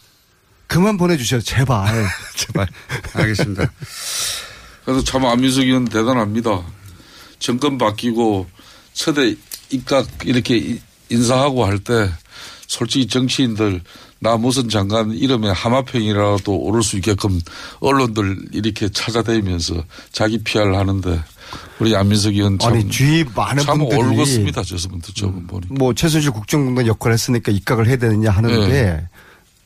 그만 0.67 0.97
보내주세요 0.97 1.41
제발. 1.41 1.87
제발. 2.35 2.67
알겠습니다. 3.13 3.71
그래서 4.85 5.03
참 5.03 5.25
안민석 5.25 5.63
의원 5.63 5.85
대단합니다. 5.85 6.61
정권 7.39 7.77
바뀌고 7.77 8.47
초대 8.93 9.35
입각 9.69 10.07
이렇게 10.23 10.57
이- 10.57 10.81
인사하고 11.09 11.65
할 11.65 11.79
때 11.79 12.11
솔직히 12.68 13.07
정치인들 13.07 13.82
나 14.20 14.36
무슨 14.38 14.70
장관 14.70 15.11
이름에 15.11 15.49
하마평이라도 15.49 16.55
오를 16.55 16.84
수 16.84 16.97
있게끔 16.97 17.39
언론들 17.80 18.49
이렇게 18.51 18.89
찾아다니면서 18.89 19.84
자기 20.11 20.43
PR을 20.43 20.76
하는데 20.76 21.22
우리 21.80 21.95
안민석 21.95 22.34
의원 22.34 22.59
참, 22.59 22.74
아니 22.74 22.88
주위 22.89 23.24
많은 23.36 23.63
참 23.63 23.80
분들이 23.80 24.01
올곧습니다. 24.01 24.63
저분들 24.63 25.13
저분 25.13 25.47
보니. 25.47 25.68
뭐 25.70 25.93
최순실 25.93 26.32
국정농단 26.32 26.88
역할을 26.88 27.13
했으니까 27.13 27.51
입각을 27.51 27.88
해야 27.88 27.95
되느냐 27.97 28.32
하는데 28.32 28.68
네. 28.68 29.07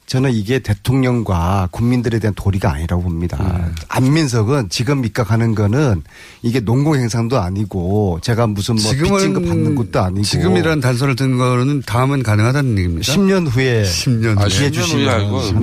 저는 0.08 0.34
이게 0.34 0.60
대통령과 0.60 1.70
국민들에 1.72 2.20
대한 2.20 2.34
도리가 2.36 2.74
아니라고 2.74 3.04
봅니다. 3.04 3.38
음. 3.40 3.74
안민석은 3.88 4.68
지금 4.70 5.06
입각하는 5.06 5.56
거는 5.56 6.04
이게 6.42 6.60
농공 6.60 6.96
행상도 6.96 7.40
아니고 7.40 8.20
제가 8.22 8.48
무슨 8.48 8.76
뭐 8.76 8.92
빚진 8.92 9.34
거 9.34 9.40
받는 9.40 9.76
것도 9.76 10.02
아니고 10.02 10.24
지금이라는 10.24 10.82
단서를 10.82 11.16
든 11.16 11.38
거는 11.38 11.84
다음은 11.84 12.24
가능하다는 12.24 12.78
얘기입니다. 12.78 13.14
10년 13.14 13.48
후에 13.50 13.84
10년 13.84 14.38
아, 14.38 14.42
후에. 14.42 14.50
10년 14.50 14.52
이해 14.52 14.60
후에 14.68 14.72
주시면 14.72 15.10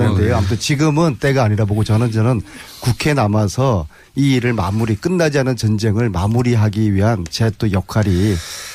하는데요. 0.00 0.28
뭐. 0.28 0.36
아무튼 0.38 0.58
지금은 0.58 1.16
때가 1.18 1.44
아니라 1.44 1.66
보고 1.66 1.84
저는 1.84 2.10
저는 2.12 2.40
국회에 2.80 3.12
남아서 3.12 3.86
이 4.16 4.34
일을 4.34 4.54
마무리 4.54 4.96
끝나지 4.96 5.38
않은 5.38 5.56
전쟁을 5.56 6.08
마무리하기 6.08 6.94
위한 6.94 7.24
제 7.30 7.50
또 7.58 7.72
역할이 7.72 8.34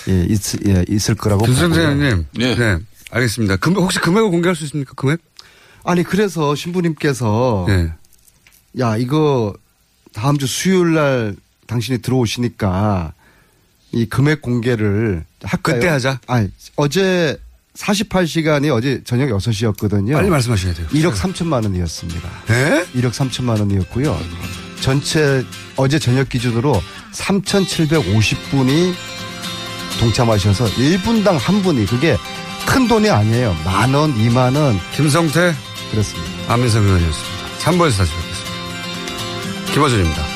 예, 0.09 0.25
있, 0.29 0.67
예, 0.67 0.83
있을 0.89 1.15
거라고 1.15 1.45
김선 1.45 1.69
보고요. 1.69 1.85
생님 1.87 2.25
예. 2.39 2.55
네. 2.55 2.77
알겠습니다. 3.11 3.57
금, 3.57 3.75
혹시 3.75 3.99
금액을 3.99 4.29
공개할 4.31 4.55
수 4.55 4.63
있습니까? 4.65 4.93
금액? 4.95 5.19
아니 5.83 6.03
그래서 6.03 6.55
신부님께서 6.55 7.65
예. 7.69 7.93
야 8.79 8.97
이거 8.97 9.53
다음 10.13 10.37
주 10.37 10.47
수요일 10.47 10.93
날 10.93 11.35
당신이 11.67 11.99
들어오시니까 11.99 13.13
이 13.91 14.05
금액 14.05 14.41
공개를 14.41 15.23
할까요? 15.43 15.75
그때 15.75 15.87
하자. 15.87 16.19
아니 16.27 16.49
어제 16.75 17.37
48시간이 17.75 18.73
어제 18.73 19.01
저녁 19.03 19.29
6시였거든요. 19.29 20.13
빨리 20.13 20.29
말씀하셔야 20.29 20.73
돼요. 20.73 20.87
1억 20.87 21.13
3천만 21.13 21.63
원이었습니다. 21.63 22.29
예? 22.49 22.85
1억 22.95 23.11
3천만 23.11 23.59
원이었고요. 23.59 24.17
전체 24.81 25.43
어제 25.75 25.97
저녁 25.97 26.29
기준으로 26.29 26.79
3,750분이 27.13 28.93
동참하셔서 29.99 30.65
1분당 30.65 31.37
한 31.37 31.61
분이 31.61 31.85
그게 31.85 32.17
큰 32.67 32.87
돈이 32.87 33.09
아니에요. 33.09 33.55
만 33.65 33.93
원, 33.93 34.13
2만 34.15 34.55
원. 34.55 34.77
김성태 34.95 35.53
그렇습니다. 35.93 36.53
안민석 36.53 36.83
의원이었습니다. 36.83 37.47
3부에서 37.59 37.97
다시 37.99 38.13
뵙겠습니다. 38.15 39.73
김어준입니다. 39.73 40.32